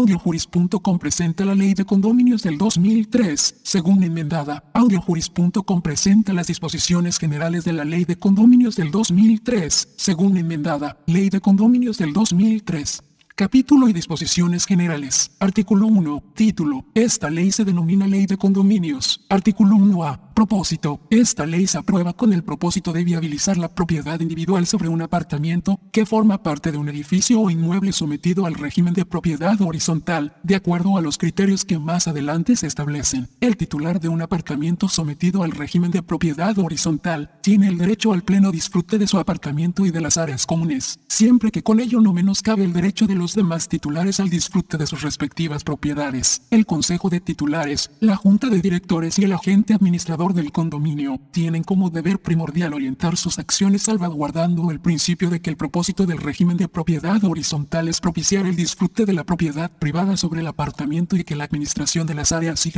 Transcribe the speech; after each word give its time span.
Audiojuris.com 0.00 0.98
presenta 0.98 1.44
la 1.44 1.54
ley 1.54 1.74
de 1.74 1.84
condominios 1.84 2.42
del 2.42 2.56
2003, 2.56 3.60
según 3.62 4.02
enmendada. 4.02 4.64
Audiojuris.com 4.72 5.82
presenta 5.82 6.32
las 6.32 6.46
disposiciones 6.46 7.18
generales 7.18 7.64
de 7.64 7.74
la 7.74 7.84
ley 7.84 8.06
de 8.06 8.16
condominios 8.16 8.76
del 8.76 8.90
2003, 8.90 9.88
según 9.98 10.38
enmendada. 10.38 10.96
Ley 11.06 11.28
de 11.28 11.42
condominios 11.42 11.98
del 11.98 12.14
2003. 12.14 13.02
Capítulo 13.34 13.88
y 13.88 13.92
disposiciones 13.92 14.64
generales. 14.64 15.32
Artículo 15.38 15.86
1. 15.86 16.22
Título. 16.34 16.86
Esta 16.94 17.28
ley 17.28 17.52
se 17.52 17.66
denomina 17.66 18.06
Ley 18.06 18.24
de 18.24 18.38
Condominios. 18.38 19.24
Artículo 19.28 19.76
1A. 19.76 20.29
Propósito. 20.34 21.00
Esta 21.10 21.44
ley 21.44 21.66
se 21.66 21.78
aprueba 21.78 22.12
con 22.12 22.32
el 22.32 22.42
propósito 22.42 22.92
de 22.92 23.04
viabilizar 23.04 23.58
la 23.58 23.68
propiedad 23.68 24.20
individual 24.20 24.66
sobre 24.66 24.88
un 24.88 25.02
apartamento 25.02 25.78
que 25.92 26.06
forma 26.06 26.42
parte 26.42 26.72
de 26.72 26.78
un 26.78 26.88
edificio 26.88 27.40
o 27.40 27.50
inmueble 27.50 27.92
sometido 27.92 28.46
al 28.46 28.54
régimen 28.54 28.94
de 28.94 29.04
propiedad 29.04 29.60
horizontal, 29.60 30.34
de 30.42 30.54
acuerdo 30.54 30.96
a 30.96 31.02
los 31.02 31.18
criterios 31.18 31.64
que 31.64 31.78
más 31.78 32.08
adelante 32.08 32.56
se 32.56 32.66
establecen. 32.66 33.28
El 33.40 33.56
titular 33.56 34.00
de 34.00 34.08
un 34.08 34.22
apartamento 34.22 34.88
sometido 34.88 35.42
al 35.42 35.50
régimen 35.50 35.90
de 35.90 36.02
propiedad 36.02 36.58
horizontal 36.58 37.32
tiene 37.42 37.68
el 37.68 37.78
derecho 37.78 38.12
al 38.12 38.22
pleno 38.22 38.50
disfrute 38.50 38.98
de 38.98 39.06
su 39.06 39.18
apartamento 39.18 39.84
y 39.84 39.90
de 39.90 40.00
las 40.00 40.16
áreas 40.16 40.46
comunes, 40.46 41.00
siempre 41.08 41.50
que 41.50 41.62
con 41.62 41.80
ello 41.80 42.00
no 42.00 42.12
menoscabe 42.12 42.64
el 42.64 42.72
derecho 42.72 43.06
de 43.06 43.14
los 43.14 43.34
demás 43.34 43.68
titulares 43.68 44.20
al 44.20 44.30
disfrute 44.30 44.78
de 44.78 44.86
sus 44.86 45.02
respectivas 45.02 45.64
propiedades. 45.64 46.42
El 46.50 46.66
Consejo 46.66 47.10
de 47.10 47.20
Titulares, 47.20 47.90
la 48.00 48.16
Junta 48.16 48.48
de 48.48 48.60
Directores 48.60 49.18
y 49.18 49.24
el 49.24 49.32
agente 49.32 49.74
administrador 49.74 50.29
del 50.32 50.52
condominio, 50.52 51.20
tienen 51.30 51.62
como 51.62 51.90
deber 51.90 52.20
primordial 52.20 52.74
orientar 52.74 53.16
sus 53.16 53.38
acciones 53.38 53.82
salvaguardando 53.82 54.70
el 54.70 54.80
principio 54.80 55.30
de 55.30 55.40
que 55.40 55.50
el 55.50 55.56
propósito 55.56 56.06
del 56.06 56.18
régimen 56.18 56.56
de 56.56 56.68
propiedad 56.68 57.22
horizontal 57.24 57.88
es 57.88 58.00
propiciar 58.00 58.46
el 58.46 58.56
disfrute 58.56 59.04
de 59.04 59.12
la 59.12 59.24
propiedad 59.24 59.70
privada 59.70 60.16
sobre 60.16 60.40
el 60.40 60.46
apartamento 60.46 61.16
y 61.16 61.24
que 61.24 61.36
la 61.36 61.44
administración 61.44 62.06
de 62.06 62.14
las 62.14 62.32
áreas 62.32 62.64
Y, 62.66 62.72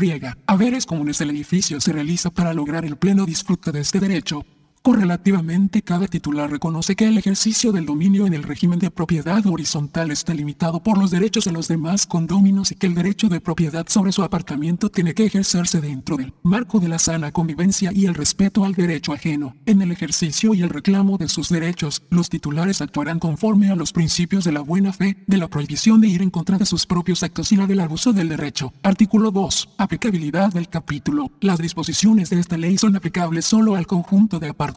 haberes 0.46 0.86
comunes 0.86 1.18
del 1.18 1.30
edificio 1.30 1.80
se 1.80 1.92
realiza 1.92 2.30
para 2.30 2.54
lograr 2.54 2.84
el 2.84 2.96
pleno 2.96 3.26
disfrute 3.26 3.72
de 3.72 3.80
este 3.80 4.00
derecho, 4.00 4.44
Correlativamente, 4.82 5.82
cada 5.82 6.08
titular 6.08 6.50
reconoce 6.50 6.96
que 6.96 7.06
el 7.06 7.16
ejercicio 7.16 7.70
del 7.70 7.86
dominio 7.86 8.26
en 8.26 8.34
el 8.34 8.42
régimen 8.42 8.80
de 8.80 8.90
propiedad 8.90 9.46
horizontal 9.46 10.10
está 10.10 10.34
limitado 10.34 10.82
por 10.82 10.98
los 10.98 11.12
derechos 11.12 11.44
de 11.44 11.52
los 11.52 11.68
demás 11.68 12.04
condóminos 12.04 12.72
y 12.72 12.74
que 12.74 12.88
el 12.88 12.94
derecho 12.96 13.28
de 13.28 13.40
propiedad 13.40 13.86
sobre 13.88 14.10
su 14.10 14.24
apartamento 14.24 14.88
tiene 14.88 15.14
que 15.14 15.24
ejercerse 15.24 15.80
dentro 15.80 16.16
del 16.16 16.34
marco 16.42 16.80
de 16.80 16.88
la 16.88 16.98
sana 16.98 17.30
convivencia 17.30 17.92
y 17.94 18.06
el 18.06 18.14
respeto 18.14 18.64
al 18.64 18.74
derecho 18.74 19.12
ajeno. 19.12 19.54
En 19.66 19.82
el 19.82 19.92
ejercicio 19.92 20.52
y 20.52 20.62
el 20.62 20.68
reclamo 20.68 21.16
de 21.16 21.28
sus 21.28 21.48
derechos, 21.48 22.02
los 22.10 22.28
titulares 22.28 22.82
actuarán 22.82 23.20
conforme 23.20 23.70
a 23.70 23.76
los 23.76 23.92
principios 23.92 24.42
de 24.42 24.50
la 24.50 24.62
buena 24.62 24.92
fe, 24.92 25.16
de 25.28 25.36
la 25.36 25.46
prohibición 25.46 26.00
de 26.00 26.08
ir 26.08 26.22
en 26.22 26.30
contra 26.30 26.58
de 26.58 26.66
sus 26.66 26.86
propios 26.86 27.22
actos 27.22 27.52
y 27.52 27.56
la 27.56 27.68
del 27.68 27.78
abuso 27.78 28.12
del 28.12 28.30
derecho. 28.30 28.72
Artículo 28.82 29.30
2. 29.30 29.74
Aplicabilidad 29.78 30.52
del 30.52 30.68
capítulo. 30.68 31.30
Las 31.40 31.60
disposiciones 31.60 32.30
de 32.30 32.40
esta 32.40 32.56
ley 32.56 32.76
son 32.78 32.96
aplicables 32.96 33.44
solo 33.44 33.76
al 33.76 33.86
conjunto 33.86 34.40
de 34.40 34.48
apartamentos 34.48 34.71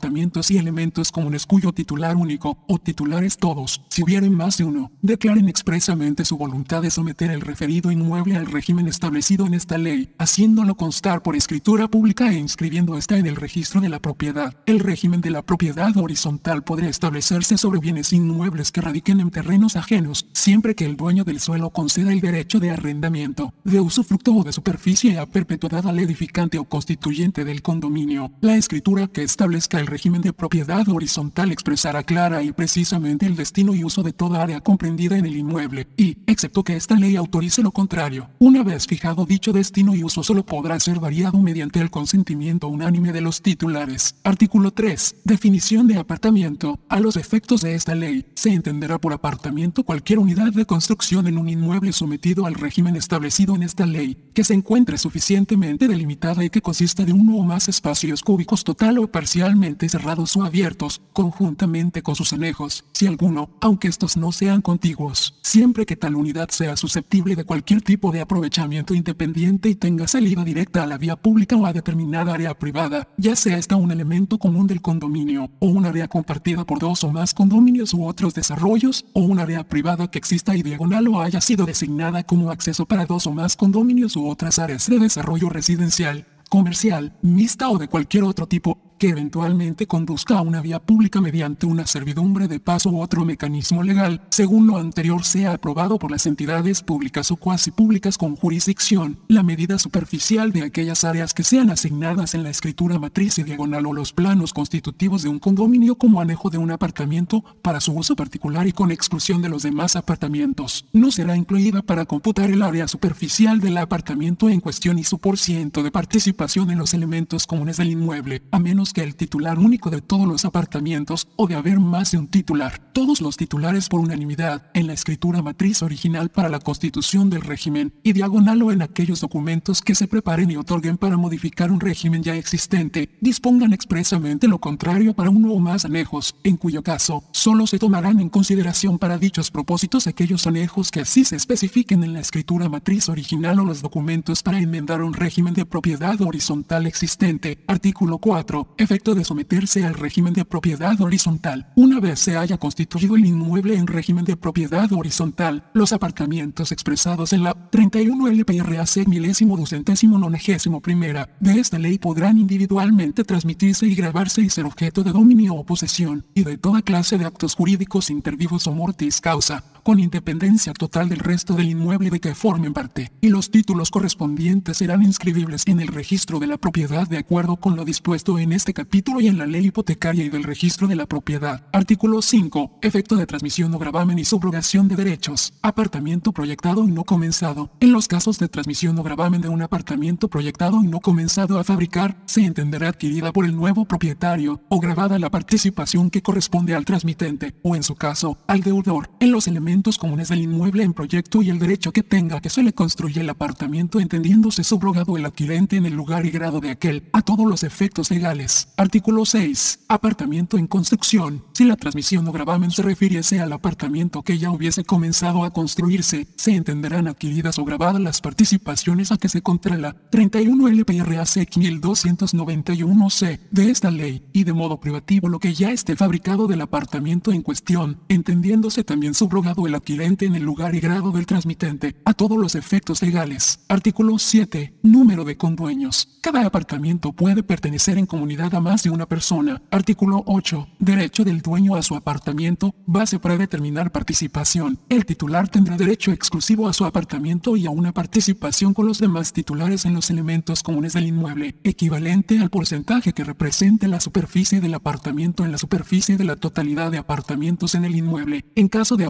y 0.50 0.58
elementos 0.58 1.12
comunes 1.12 1.46
cuyo 1.46 1.72
titular 1.72 2.16
único 2.16 2.58
o 2.68 2.78
titulares 2.78 3.38
todos, 3.38 3.82
si 3.90 4.04
hubieren 4.04 4.34
más 4.34 4.58
de 4.58 4.66
uno, 4.66 4.92
declaren 5.02 5.50
expresamente 5.50 6.26
su 6.26 6.38
voluntad 6.38 6.82
de 6.82 6.92
someter 6.92 7.32
el 7.32 7.42
referido 7.42 7.92
inmueble 7.92 8.36
al 8.36 8.46
régimen 8.46 8.88
establecido 8.88 9.46
en 9.46 9.54
esta 9.54 9.78
ley, 9.78 10.14
haciéndolo 10.18 10.76
constar 10.76 11.22
por 11.22 11.36
escritura 11.36 11.88
pública 11.88 12.32
e 12.32 12.38
inscribiendo 12.38 12.98
esta 12.98 13.18
en 13.18 13.26
el 13.26 13.36
registro 13.36 13.82
de 13.82 13.90
la 13.90 14.00
propiedad. 14.00 14.56
El 14.66 14.80
régimen 14.80 15.22
de 15.22 15.32
la 15.32 15.42
propiedad 15.42 15.96
horizontal 15.98 16.64
podrá 16.64 16.88
establecerse 16.88 17.58
sobre 17.58 17.80
bienes 17.80 18.14
inmuebles 18.14 18.72
que 18.72 18.82
radiquen 18.82 19.20
en 19.20 19.32
terrenos 19.32 19.76
ajenos, 19.76 20.28
siempre 20.34 20.76
que 20.76 20.86
el 20.86 20.98
dueño 20.98 21.24
del 21.24 21.40
suelo 21.40 21.70
conceda 21.70 22.12
el 22.12 22.22
derecho 22.22 22.60
de 22.60 22.72
arrendamiento, 22.72 23.54
de 23.64 23.80
usufructo 23.80 24.34
o 24.34 24.44
de 24.44 24.54
superficie 24.54 25.18
a 25.20 25.26
perpetuidad 25.26 25.88
al 25.88 26.00
edificante 26.00 26.58
o 26.58 26.66
constituyente 26.66 27.46
del 27.46 27.62
condominio. 27.62 28.32
La 28.42 28.56
escritura 28.56 29.08
que 29.08 29.24
establezca 29.24 29.80
el 29.80 29.85
el 29.86 29.92
régimen 29.92 30.24
de 30.24 30.34
propiedad 30.34 30.90
horizontal 30.90 31.52
expresará 31.52 32.02
clara 32.02 32.42
y 32.42 32.52
precisamente 32.52 33.28
el 33.28 33.36
destino 33.36 33.76
y 33.76 33.84
uso 33.84 34.02
de 34.02 34.14
toda 34.14 34.42
área 34.42 34.60
comprendida 34.60 35.16
en 35.16 35.28
el 35.28 35.38
inmueble, 35.38 35.88
y, 35.96 36.18
excepto 36.26 36.64
que 36.64 36.76
esta 36.76 36.96
ley 36.96 37.16
autorice 37.16 37.62
lo 37.62 37.70
contrario, 37.70 38.28
una 38.40 38.64
vez 38.64 38.88
fijado 38.88 39.26
dicho 39.26 39.54
destino 39.54 39.94
y 39.94 40.04
uso 40.04 40.24
solo 40.24 40.44
podrá 40.44 40.80
ser 40.80 41.00
variado 41.00 41.40
mediante 41.40 41.82
el 41.82 41.92
consentimiento 41.92 42.68
unánime 42.68 43.14
de 43.14 43.22
los 43.22 43.44
titulares. 43.44 44.16
Artículo 44.24 44.72
3. 44.72 45.18
Definición 45.24 45.86
de 45.86 45.98
apartamento. 45.98 46.80
A 46.90 47.00
los 47.00 47.16
efectos 47.16 47.62
de 47.62 47.76
esta 47.76 47.94
ley, 47.94 48.26
se 48.34 48.50
entenderá 48.50 48.98
por 48.98 49.14
apartamento 49.14 49.84
cualquier 49.84 50.18
unidad 50.18 50.52
de 50.52 50.66
construcción 50.66 51.28
en 51.28 51.38
un 51.38 51.48
inmueble 51.48 51.94
sometido 51.94 52.48
al 52.48 52.56
régimen 52.56 52.96
establecido 52.96 53.56
en 53.56 53.62
esta 53.62 53.86
ley, 53.86 54.18
que 54.34 54.44
se 54.44 54.56
encuentre 54.56 54.98
suficientemente 54.98 55.88
delimitada 55.88 56.44
y 56.44 56.50
que 56.50 56.62
consista 56.62 57.06
de 57.06 57.14
uno 57.14 57.36
o 57.36 57.44
más 57.44 57.70
espacios 57.70 58.24
cúbicos 58.24 58.64
total 58.64 58.98
o 58.98 59.08
parcialmente 59.08 59.75
cerrados 59.78 60.36
o 60.38 60.44
abiertos, 60.44 61.02
conjuntamente 61.14 62.02
con 62.02 62.16
sus 62.16 62.34
anejos, 62.34 62.86
si 62.94 63.08
alguno, 63.08 63.50
aunque 63.62 63.88
estos 63.88 64.18
no 64.18 64.32
sean 64.32 64.62
contiguos, 64.62 65.40
siempre 65.44 65.86
que 65.86 65.96
tal 65.96 66.16
unidad 66.16 66.50
sea 66.50 66.78
susceptible 66.78 67.36
de 67.36 67.44
cualquier 67.44 67.82
tipo 67.82 68.12
de 68.12 68.22
aprovechamiento 68.22 68.94
independiente 68.94 69.70
y 69.70 69.76
tenga 69.76 70.08
salida 70.08 70.44
directa 70.44 70.84
a 70.84 70.88
la 70.88 70.98
vía 70.98 71.16
pública 71.16 71.56
o 71.56 71.66
a 71.66 71.74
determinada 71.74 72.34
área 72.34 72.58
privada, 72.58 73.08
ya 73.18 73.36
sea 73.36 73.58
esta 73.58 73.76
un 73.76 73.92
elemento 73.92 74.38
común 74.38 74.68
del 74.68 74.82
condominio, 74.82 75.52
o 75.60 75.68
un 75.68 75.86
área 75.86 76.08
compartida 76.08 76.66
por 76.66 76.80
dos 76.80 77.04
o 77.04 77.12
más 77.12 77.34
condominios 77.34 77.94
u 77.94 78.06
otros 78.06 78.34
desarrollos, 78.34 79.06
o 79.14 79.22
un 79.22 79.40
área 79.40 79.64
privada 79.68 80.10
que 80.10 80.18
exista 80.18 80.56
y 80.56 80.64
diagonal 80.64 81.08
o 81.08 81.22
haya 81.22 81.42
sido 81.42 81.66
designada 81.66 82.24
como 82.24 82.52
acceso 82.52 82.86
para 82.86 83.06
dos 83.06 83.28
o 83.28 83.32
más 83.32 83.56
condominios 83.56 84.16
u 84.16 84.28
otras 84.28 84.60
áreas 84.60 84.90
de 84.90 85.00
desarrollo 85.00 85.50
residencial, 85.50 86.26
comercial, 86.56 87.12
mixta 87.22 87.68
o 87.68 87.78
de 87.78 87.90
cualquier 87.90 88.24
otro 88.24 88.48
tipo, 88.48 88.80
que 88.98 89.10
eventualmente 89.10 89.88
conduzca 89.88 90.38
a 90.38 90.42
una 90.42 90.62
vía 90.62 90.80
pública 90.80 91.20
mediante 91.20 91.66
una 91.66 91.86
servidumbre 91.86 92.48
de 92.48 92.62
paso 92.62 92.90
u 92.92 93.02
otro 93.02 93.26
mecanismo 93.26 93.84
legal, 93.84 94.22
según 94.30 94.68
lo 94.68 94.78
anterior 94.78 95.26
sea 95.26 95.52
aprobado 95.52 96.00
por 96.00 96.12
las 96.12 96.26
entidades 96.26 96.82
públicas 96.82 97.30
o 97.30 97.36
cuasi 97.36 97.72
públicas 97.72 98.18
con 98.18 98.38
jurisdicción, 98.38 99.20
la 99.28 99.44
medida 99.44 99.78
superficial 99.80 100.54
de 100.54 100.64
aquellas 100.64 101.04
áreas 101.04 101.34
que 101.34 101.44
sean 101.44 101.72
asignadas 101.72 102.36
en 102.36 102.44
la 102.44 102.52
escritura 102.52 103.00
matriz 103.00 103.38
y 103.38 103.44
diagonal 103.44 103.86
o 103.88 103.92
los 103.92 104.14
planos 104.14 104.54
constitutivos 104.54 105.24
de 105.24 105.30
un 105.30 105.40
condominio 105.40 105.96
como 105.96 106.22
anejo 106.22 106.50
de 106.50 106.58
un 106.58 106.72
apartamento 106.72 107.44
para 107.62 107.82
su 107.82 107.92
uso 107.92 108.16
particular 108.16 108.66
y 108.66 108.72
con 108.72 108.92
exclusión 108.92 109.42
de 109.42 109.50
los 109.50 109.64
demás 109.64 109.98
apartamentos, 109.98 110.86
no 110.94 111.12
será 111.12 111.36
incluida 111.36 111.82
para 111.82 112.06
computar 112.06 112.50
el 112.50 112.62
área 112.62 112.88
superficial 112.88 113.60
del 113.60 113.78
apartamento 113.78 114.50
en 114.50 114.62
cuestión 114.62 115.00
y 115.00 115.04
su 115.04 115.20
porciento 115.20 115.84
de 115.84 115.92
participación 115.92 116.45
en 116.46 116.78
los 116.78 116.94
elementos 116.94 117.48
comunes 117.48 117.78
del 117.78 117.90
inmueble, 117.90 118.44
a 118.52 118.60
menos 118.60 118.94
que 118.94 119.02
el 119.02 119.16
titular 119.16 119.58
único 119.58 119.90
de 119.90 120.02
todos 120.02 120.28
los 120.28 120.46
apartamentos 120.46 121.28
o 121.38 121.48
de 121.48 121.56
haber 121.56 121.80
más 121.80 122.12
de 122.12 122.20
un 122.20 122.28
titular. 122.28 122.80
Todos 122.94 123.20
los 123.20 123.36
titulares 123.36 123.90
por 123.90 124.00
unanimidad 124.00 124.70
en 124.76 124.86
la 124.86 124.94
escritura 124.94 125.42
matriz 125.42 125.82
original 125.82 126.30
para 126.30 126.50
la 126.50 126.60
constitución 126.60 127.32
del 127.32 127.42
régimen 127.42 127.94
y 128.04 128.14
diagonal 128.14 128.62
o 128.62 128.72
en 128.72 128.84
aquellos 128.84 129.22
documentos 129.22 129.82
que 129.82 129.96
se 129.96 130.08
preparen 130.08 130.52
y 130.52 130.56
otorguen 130.56 130.98
para 130.98 131.18
modificar 131.18 131.72
un 131.72 131.80
régimen 131.80 132.22
ya 132.22 132.36
existente, 132.36 133.10
dispongan 133.22 133.74
expresamente 133.74 134.48
lo 134.48 134.60
contrario 134.60 135.16
para 135.16 135.32
uno 135.32 135.52
o 135.52 135.60
más 135.60 135.84
anejos, 135.84 136.36
en 136.44 136.58
cuyo 136.58 136.84
caso 136.84 137.24
solo 137.32 137.66
se 137.66 137.80
tomarán 137.80 138.20
en 138.20 138.30
consideración 138.30 139.00
para 139.00 139.18
dichos 139.18 139.50
propósitos 139.50 140.06
aquellos 140.06 140.46
anejos 140.46 140.92
que 140.92 141.02
así 141.02 141.26
se 141.26 141.36
especifiquen 141.36 142.04
en 142.04 142.14
la 142.14 142.20
escritura 142.20 142.70
matriz 142.70 143.10
original 143.10 143.60
o 143.60 143.66
los 143.66 143.82
documentos 143.82 144.44
para 144.44 144.60
enmendar 144.60 145.02
un 145.02 145.16
régimen 145.16 145.56
de 145.56 145.66
propiedad 145.66 146.22
horizontal 146.36 146.86
existente. 146.86 147.60
Artículo 147.66 148.18
4 148.18 148.76
efecto 148.78 149.16
de 149.16 149.24
someterse 149.24 149.86
al 149.86 149.94
régimen 149.94 150.34
de 150.34 150.44
propiedad 150.44 151.00
horizontal. 151.00 151.72
Una 151.78 152.02
vez 152.02 152.20
se 152.20 152.36
haya 152.36 152.58
constituido 152.58 153.16
el 153.16 153.26
inmueble 153.26 153.78
en 153.78 153.88
régimen 153.88 154.26
de 154.26 154.36
propiedad 154.36 154.92
horizontal, 154.92 155.64
los 155.74 155.94
aparcamientos 155.94 156.74
expresados 156.74 157.32
en 157.32 157.44
la 157.44 157.54
31 157.54 158.28
LPRAC 158.28 159.08
milésimo 159.08 159.56
ducentésimo 159.56 160.18
nonagésimo 160.18 160.82
primera 160.82 161.30
de 161.40 161.58
esta 161.60 161.80
ley 161.80 161.98
podrán 161.98 162.38
individualmente 162.38 163.24
transmitirse 163.24 163.88
y 163.88 163.96
grabarse 163.96 164.42
y 164.42 164.50
ser 164.50 164.66
objeto 164.66 165.04
de 165.04 165.14
dominio 165.14 165.56
o 165.56 165.66
posesión, 165.66 166.26
y 166.34 166.44
de 166.44 166.58
toda 166.58 166.82
clase 166.82 167.18
de 167.18 167.26
actos 167.26 167.56
jurídicos 167.56 168.10
intervivos 168.10 168.68
o 168.68 168.74
mortis 168.74 169.22
causa, 169.22 169.64
con 169.86 170.00
independencia 170.00 170.74
total 170.74 171.10
del 171.10 171.20
resto 171.20 171.54
del 171.54 171.70
inmueble 171.70 172.10
de 172.10 172.20
que 172.20 172.34
formen 172.34 172.74
parte, 172.74 173.12
y 173.22 173.30
los 173.30 173.52
títulos 173.52 173.92
correspondientes 173.92 174.78
serán 174.78 175.04
inscribibles 175.04 175.62
en 175.68 175.80
el 175.80 175.90
registro 175.90 176.40
de 176.40 176.48
la 176.48 176.58
propiedad 176.58 177.08
de 177.08 177.20
acuerdo 177.20 177.58
con 177.58 177.76
lo 177.76 177.86
dispuesto 177.86 178.40
en 178.40 178.52
este 178.52 178.74
capítulo 178.74 179.22
y 179.22 179.28
en 179.28 179.38
la 179.38 179.46
ley 179.46 179.68
hipotecaria 179.68 180.26
y 180.26 180.30
del 180.30 180.44
registro 180.44 180.88
de 180.88 180.96
la 180.96 181.06
propiedad. 181.06 181.68
Artículo 181.72 182.24
5. 182.24 182.80
Efecto 182.82 183.16
de 183.16 183.28
transmisión 183.28 183.76
o 183.76 183.78
gravamen 183.78 184.18
y 184.18 184.26
subrogación 184.26 184.88
de 184.88 184.96
derechos. 184.96 185.54
Apartamiento 185.62 186.32
proyectado 186.32 186.84
y 186.84 186.92
no 186.92 187.04
comenzado. 187.04 187.70
En 187.80 187.92
los 187.92 188.08
casos 188.08 188.40
de 188.40 188.48
transmisión 188.48 188.98
o 188.98 189.04
gravamen 189.04 189.42
de 189.42 189.50
un 189.50 189.62
apartamiento 189.62 190.30
proyectado 190.30 190.84
y 190.84 190.88
no 190.88 191.00
comenzado 191.00 191.60
a 191.60 191.64
fabricar, 191.64 192.18
se 192.26 192.44
entenderá 192.44 192.90
adquirida 192.90 193.32
por 193.32 193.46
el 193.46 193.56
nuevo 193.56 193.86
propietario 193.86 194.62
o 194.68 194.80
grabada 194.80 195.20
la 195.20 195.30
participación 195.30 196.10
que 196.10 196.24
corresponde 196.24 196.74
al 196.74 196.86
transmitente, 196.86 197.54
o 197.62 197.76
en 197.76 197.84
su 197.84 197.94
caso, 197.94 198.40
al 198.48 198.62
deudor, 198.62 199.12
en 199.20 199.32
los 199.32 199.48
elementos 199.48 199.75
comunes 199.84 200.30
del 200.30 200.42
inmueble 200.42 200.84
en 200.84 200.94
proyecto 200.94 201.42
y 201.42 201.50
el 201.50 201.60
derecho 201.60 201.92
que 201.92 202.02
tenga 202.02 202.40
que 202.40 202.50
se 202.50 202.64
le 202.64 202.74
construya 202.74 203.22
el 203.22 203.30
apartamento 203.30 204.00
entendiéndose 204.00 204.64
subrogado 204.64 205.18
el 205.18 205.26
adquirente 205.26 205.76
en 205.76 205.86
el 205.86 205.94
lugar 205.94 206.26
y 206.26 206.32
grado 206.32 206.62
de 206.62 206.72
aquel, 206.72 207.04
a 207.12 207.22
todos 207.22 207.46
los 207.46 207.64
efectos 207.64 208.10
legales. 208.10 208.70
Artículo 208.78 209.26
6. 209.26 209.80
Apartamento 209.90 210.58
en 210.58 210.68
construcción. 210.68 211.44
Si 211.54 211.66
la 211.66 211.76
transmisión 211.76 212.28
o 212.28 212.32
gravamen 212.32 212.72
se 212.72 212.84
refiriese 212.84 213.42
al 213.42 213.52
apartamento 213.54 214.24
que 214.24 214.38
ya 214.38 214.50
hubiese 214.50 214.84
comenzado 214.84 215.44
a 215.44 215.52
construirse, 215.52 216.28
se 216.36 216.56
entenderán 216.56 217.08
adquiridas 217.08 217.60
o 217.60 217.66
grabadas 217.66 218.02
las 218.02 218.22
participaciones 218.22 219.12
a 219.12 219.18
que 219.18 219.30
se 219.30 219.42
controla 219.42 219.96
31 220.10 220.70
LPRAC 220.70 221.52
1291C 221.58 223.40
de 223.52 223.70
esta 223.70 223.92
ley, 223.92 224.24
y 224.32 224.46
de 224.46 224.54
modo 224.54 224.80
privativo 224.80 225.28
lo 225.30 225.40
que 225.40 225.54
ya 225.54 225.72
esté 225.72 225.96
fabricado 225.96 226.48
del 226.48 226.62
apartamento 226.62 227.32
en 227.32 227.42
cuestión, 227.42 228.00
entendiéndose 228.08 228.84
también 228.84 229.14
subrogado 229.14 229.65
el 229.68 229.76
adquirente 229.76 230.26
en 230.26 230.36
el 230.36 230.44
lugar 230.44 230.76
y 230.76 230.80
grado 230.80 231.12
del 231.12 231.26
transmitente, 231.26 231.96
a 232.06 232.14
todos 232.14 232.38
los 232.38 232.56
efectos 232.56 233.02
legales. 233.02 233.60
Artículo 233.68 234.20
7. 234.20 234.74
Número 234.84 235.26
de 235.26 235.38
condueños. 235.38 236.20
Cada 236.22 236.46
apartamento 236.46 237.14
puede 237.14 237.44
pertenecer 237.44 237.98
en 237.98 238.06
comunidad 238.06 238.54
a 238.56 238.60
más 238.60 238.84
de 238.84 238.90
una 238.90 239.06
persona. 239.06 239.62
Artículo 239.72 240.24
8. 240.26 240.68
Derecho 240.80 241.24
del 241.24 241.42
dueño 241.42 241.76
a 241.76 241.84
su 241.84 241.96
apartamento, 241.96 242.74
base 242.86 243.20
para 243.20 243.38
determinar 243.38 243.92
participación. 243.92 244.80
El 244.90 245.06
titular 245.06 245.50
tendrá 245.50 245.78
derecho 245.78 246.12
exclusivo 246.12 246.68
a 246.68 246.74
su 246.74 246.86
apartamento 246.86 247.56
y 247.58 247.66
a 247.66 247.70
una 247.70 247.94
participación 247.94 248.74
con 248.74 248.88
los 248.88 249.00
demás 249.00 249.34
titulares 249.34 249.86
en 249.86 249.94
los 249.94 250.10
elementos 250.10 250.64
comunes 250.64 250.94
del 250.94 251.08
inmueble, 251.08 251.56
equivalente 251.64 252.40
al 252.40 252.50
porcentaje 252.50 253.14
que 253.14 253.24
represente 253.24 253.88
la 253.88 254.00
superficie 254.00 254.62
del 254.62 254.74
apartamento 254.74 255.46
en 255.46 255.52
la 255.52 255.58
superficie 255.58 256.18
de 256.18 256.24
la 256.24 256.36
totalidad 256.36 256.92
de 256.92 256.98
apartamentos 256.98 257.76
en 257.76 257.86
el 257.86 257.96
inmueble. 257.96 258.46
En 258.56 258.68
caso 258.68 258.98
de 258.98 259.06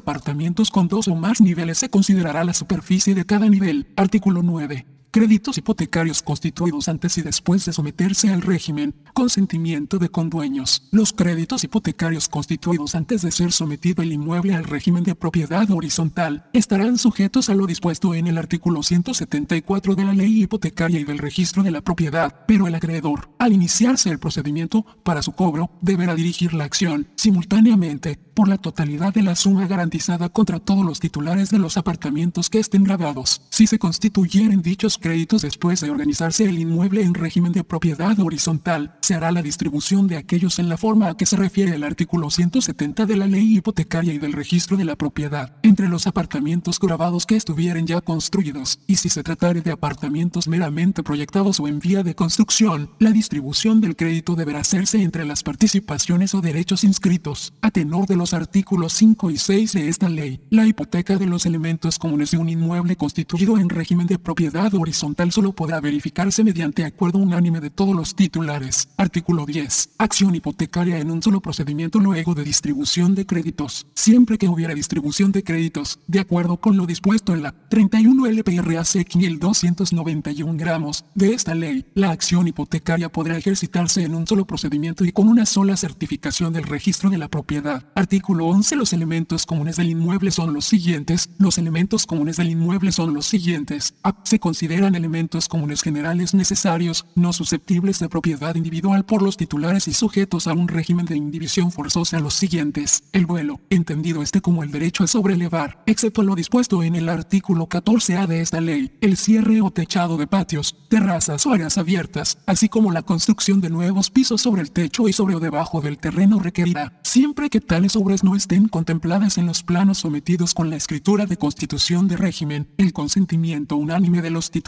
con 0.72 0.88
dos 0.88 1.08
o 1.08 1.16
más 1.16 1.42
niveles 1.42 1.80
se 1.80 1.90
considerará 1.90 2.44
la 2.44 2.54
superficie 2.54 3.16
de 3.16 3.26
cada 3.26 3.50
nivel. 3.50 3.88
Artículo 3.96 4.44
9 4.44 4.95
créditos 5.16 5.58
hipotecarios 5.58 6.22
constituidos 6.22 6.90
antes 6.90 7.18
y 7.18 7.22
después 7.22 7.64
de 7.64 7.72
someterse 7.72 8.34
al 8.34 8.42
régimen, 8.42 8.94
consentimiento 9.14 9.98
de 9.98 10.10
condueños. 10.10 10.90
Los 10.92 11.14
créditos 11.14 11.64
hipotecarios 11.64 12.28
constituidos 12.28 12.96
antes 12.96 13.22
de 13.22 13.32
ser 13.32 13.54
sometido 13.54 14.04
el 14.04 14.12
inmueble 14.12 14.56
al 14.56 14.66
régimen 14.66 15.06
de 15.06 15.16
propiedad 15.16 15.72
horizontal 15.72 16.50
estarán 16.52 16.98
sujetos 16.98 17.48
a 17.48 17.56
lo 17.56 17.66
dispuesto 17.66 18.14
en 18.14 18.28
el 18.28 18.38
artículo 18.38 18.84
174 18.84 19.96
de 19.96 20.04
la 20.04 20.12
ley 20.12 20.44
hipotecaria 20.44 21.00
y 21.00 21.06
del 21.06 21.20
registro 21.20 21.64
de 21.64 21.72
la 21.72 21.80
propiedad, 21.80 22.44
pero 22.46 22.68
el 22.68 22.76
acreedor, 22.76 23.30
al 23.40 23.54
iniciarse 23.54 24.10
el 24.10 24.20
procedimiento 24.20 24.86
para 25.04 25.22
su 25.22 25.32
cobro, 25.32 25.72
deberá 25.80 26.14
dirigir 26.14 26.54
la 26.54 26.66
acción 26.66 27.08
simultáneamente 27.16 28.20
por 28.36 28.50
la 28.50 28.58
totalidad 28.58 29.14
de 29.14 29.24
la 29.24 29.36
suma 29.36 29.66
garantizada 29.66 30.28
contra 30.28 30.60
todos 30.60 30.86
los 30.86 31.00
titulares 31.00 31.52
de 31.52 31.58
los 31.58 31.78
apartamentos 31.78 32.50
que 32.50 32.60
estén 32.60 32.84
grabados. 32.84 33.42
Si 33.50 33.66
se 33.66 33.80
constituyeren 33.80 34.62
dichos 34.62 34.98
créditos 35.06 35.44
después 35.44 35.82
de 35.82 35.92
organizarse 35.92 36.46
el 36.46 36.58
inmueble 36.58 37.04
en 37.04 37.14
régimen 37.14 37.52
de 37.52 37.64
propiedad 37.64 38.20
horizontal, 38.20 38.96
se 39.02 39.14
hará 39.14 39.32
la 39.32 39.44
distribución 39.44 40.08
de 40.08 40.18
aquellos 40.18 40.58
en 40.58 40.68
la 40.68 40.78
forma 40.78 41.10
a 41.10 41.16
que 41.16 41.28
se 41.28 41.38
refiere 41.38 41.76
el 41.76 41.84
artículo 41.84 42.32
170 42.32 43.06
de 43.06 43.16
la 43.16 43.28
ley 43.28 43.56
hipotecaria 43.56 44.16
y 44.16 44.18
del 44.18 44.34
registro 44.34 44.78
de 44.78 44.84
la 44.84 44.96
propiedad, 44.96 45.58
entre 45.62 45.90
los 45.90 46.08
apartamentos 46.08 46.80
grabados 46.80 47.28
que 47.28 47.36
estuvieren 47.36 47.86
ya 47.86 48.02
construidos, 48.02 48.80
y 48.88 48.96
si 48.96 49.10
se 49.10 49.22
tratare 49.22 49.62
de 49.62 49.70
apartamentos 49.70 50.48
meramente 50.48 51.04
proyectados 51.04 51.60
o 51.60 51.68
en 51.68 51.78
vía 51.78 52.02
de 52.02 52.16
construcción, 52.16 52.90
la 52.98 53.12
distribución 53.12 53.82
del 53.82 53.96
crédito 53.96 54.34
deberá 54.34 54.62
hacerse 54.62 55.04
entre 55.04 55.24
las 55.24 55.44
participaciones 55.44 56.34
o 56.34 56.42
derechos 56.42 56.84
inscritos, 56.84 57.54
a 57.62 57.70
tenor 57.70 58.08
de 58.08 58.16
los 58.16 58.34
artículos 58.34 58.94
5 58.94 59.30
y 59.30 59.38
6 59.38 59.74
de 59.74 59.88
esta 59.88 60.10
ley. 60.10 60.42
La 60.50 60.66
hipoteca 60.66 61.18
de 61.18 61.28
los 61.28 61.46
elementos 61.46 62.00
comunes 62.00 62.32
de 62.32 62.40
un 62.40 62.50
inmueble 62.50 62.96
constituido 62.96 63.60
en 63.60 63.70
régimen 63.70 64.08
de 64.08 64.18
propiedad 64.18 64.74
horizontal 64.74 64.85
horizontal 64.86 65.32
solo 65.32 65.52
podrá 65.52 65.82
verificarse 65.82 66.44
mediante 66.44 66.86
acuerdo 66.86 67.18
unánime 67.18 67.60
de 67.60 67.72
todos 67.72 67.96
los 67.96 68.16
titulares. 68.16 68.88
Artículo 68.98 69.46
10. 69.46 69.90
Acción 69.98 70.36
hipotecaria 70.36 71.00
en 71.00 71.10
un 71.10 71.24
solo 71.24 71.42
procedimiento 71.42 72.00
luego 72.00 72.36
de 72.36 72.44
distribución 72.44 73.16
de 73.16 73.26
créditos. 73.26 73.88
Siempre 73.96 74.38
que 74.38 74.48
hubiera 74.48 74.76
distribución 74.76 75.32
de 75.32 75.44
créditos, 75.44 76.00
de 76.08 76.20
acuerdo 76.20 76.58
con 76.58 76.78
lo 76.78 76.86
dispuesto 76.86 77.34
en 77.34 77.42
la 77.42 77.52
31 77.70 78.28
LPRAC 78.28 79.16
1291 79.16 80.54
gramos 80.56 81.04
de 81.16 81.34
esta 81.34 81.56
ley, 81.56 81.86
la 81.96 82.12
acción 82.12 82.48
hipotecaria 82.48 83.10
podrá 83.10 83.38
ejercitarse 83.38 84.04
en 84.04 84.14
un 84.14 84.28
solo 84.28 84.46
procedimiento 84.46 85.04
y 85.04 85.12
con 85.12 85.28
una 85.28 85.48
sola 85.48 85.76
certificación 85.78 86.54
del 86.54 86.64
registro 86.64 87.10
de 87.10 87.18
la 87.18 87.28
propiedad. 87.28 87.84
Artículo 87.96 88.46
11. 88.46 88.76
Los 88.76 88.94
elementos 88.94 89.48
comunes 89.48 89.78
del 89.78 89.90
inmueble 89.90 90.30
son 90.30 90.54
los 90.54 90.66
siguientes. 90.66 91.30
Los 91.40 91.58
elementos 91.58 92.06
comunes 92.06 92.38
del 92.38 92.52
inmueble 92.52 92.92
son 92.92 93.14
los 93.14 93.26
siguientes. 93.26 93.96
Se 94.24 94.40
considera 94.40 94.75
elementos 94.84 95.48
comunes 95.48 95.82
generales 95.82 96.34
necesarios, 96.34 97.06
no 97.16 97.32
susceptibles 97.32 98.00
de 98.00 98.10
propiedad 98.10 98.56
individual 98.56 99.06
por 99.06 99.22
los 99.22 99.38
titulares 99.38 99.88
y 99.88 99.94
sujetos 99.94 100.48
a 100.48 100.54
un 100.54 100.68
régimen 100.68 101.06
de 101.06 101.16
indivisión 101.16 101.72
forzosa 101.72 102.20
los 102.20 102.34
siguientes. 102.34 103.04
El 103.14 103.26
vuelo, 103.26 103.62
entendido 103.70 104.22
este 104.22 104.42
como 104.42 104.64
el 104.64 104.72
derecho 104.72 105.06
a 105.06 105.08
sobrelevar, 105.08 105.82
excepto 105.86 106.24
lo 106.24 106.36
dispuesto 106.36 106.84
en 106.84 106.96
el 106.96 107.08
artículo 107.08 107.70
14A 107.70 108.28
de 108.28 108.42
esta 108.42 108.60
ley, 108.60 108.92
el 109.00 109.16
cierre 109.16 109.62
o 109.62 109.72
techado 109.72 110.18
de 110.18 110.28
patios, 110.28 110.76
terrazas 110.90 111.46
o 111.46 111.54
áreas 111.54 111.78
abiertas, 111.78 112.40
así 112.46 112.68
como 112.68 112.92
la 112.92 113.04
construcción 113.04 113.62
de 113.62 113.70
nuevos 113.70 114.10
pisos 114.10 114.42
sobre 114.42 114.62
el 114.62 114.72
techo 114.72 115.08
y 115.08 115.14
sobre 115.14 115.36
o 115.36 115.40
debajo 115.40 115.80
del 115.80 115.98
terreno 115.98 116.40
requerirá, 116.40 117.00
siempre 117.04 117.50
que 117.50 117.62
tales 117.62 117.96
obras 117.96 118.24
no 118.24 118.36
estén 118.36 118.68
contempladas 118.68 119.38
en 119.38 119.46
los 119.46 119.64
planos 119.64 120.00
sometidos 120.00 120.54
con 120.54 120.70
la 120.70 120.76
escritura 120.76 121.26
de 121.26 121.38
constitución 121.38 122.10
de 122.10 122.18
régimen, 122.18 122.68
el 122.78 122.92
consentimiento 122.92 123.78
unánime 123.78 124.22
de 124.22 124.32
los 124.32 124.52
titulares 124.52 124.65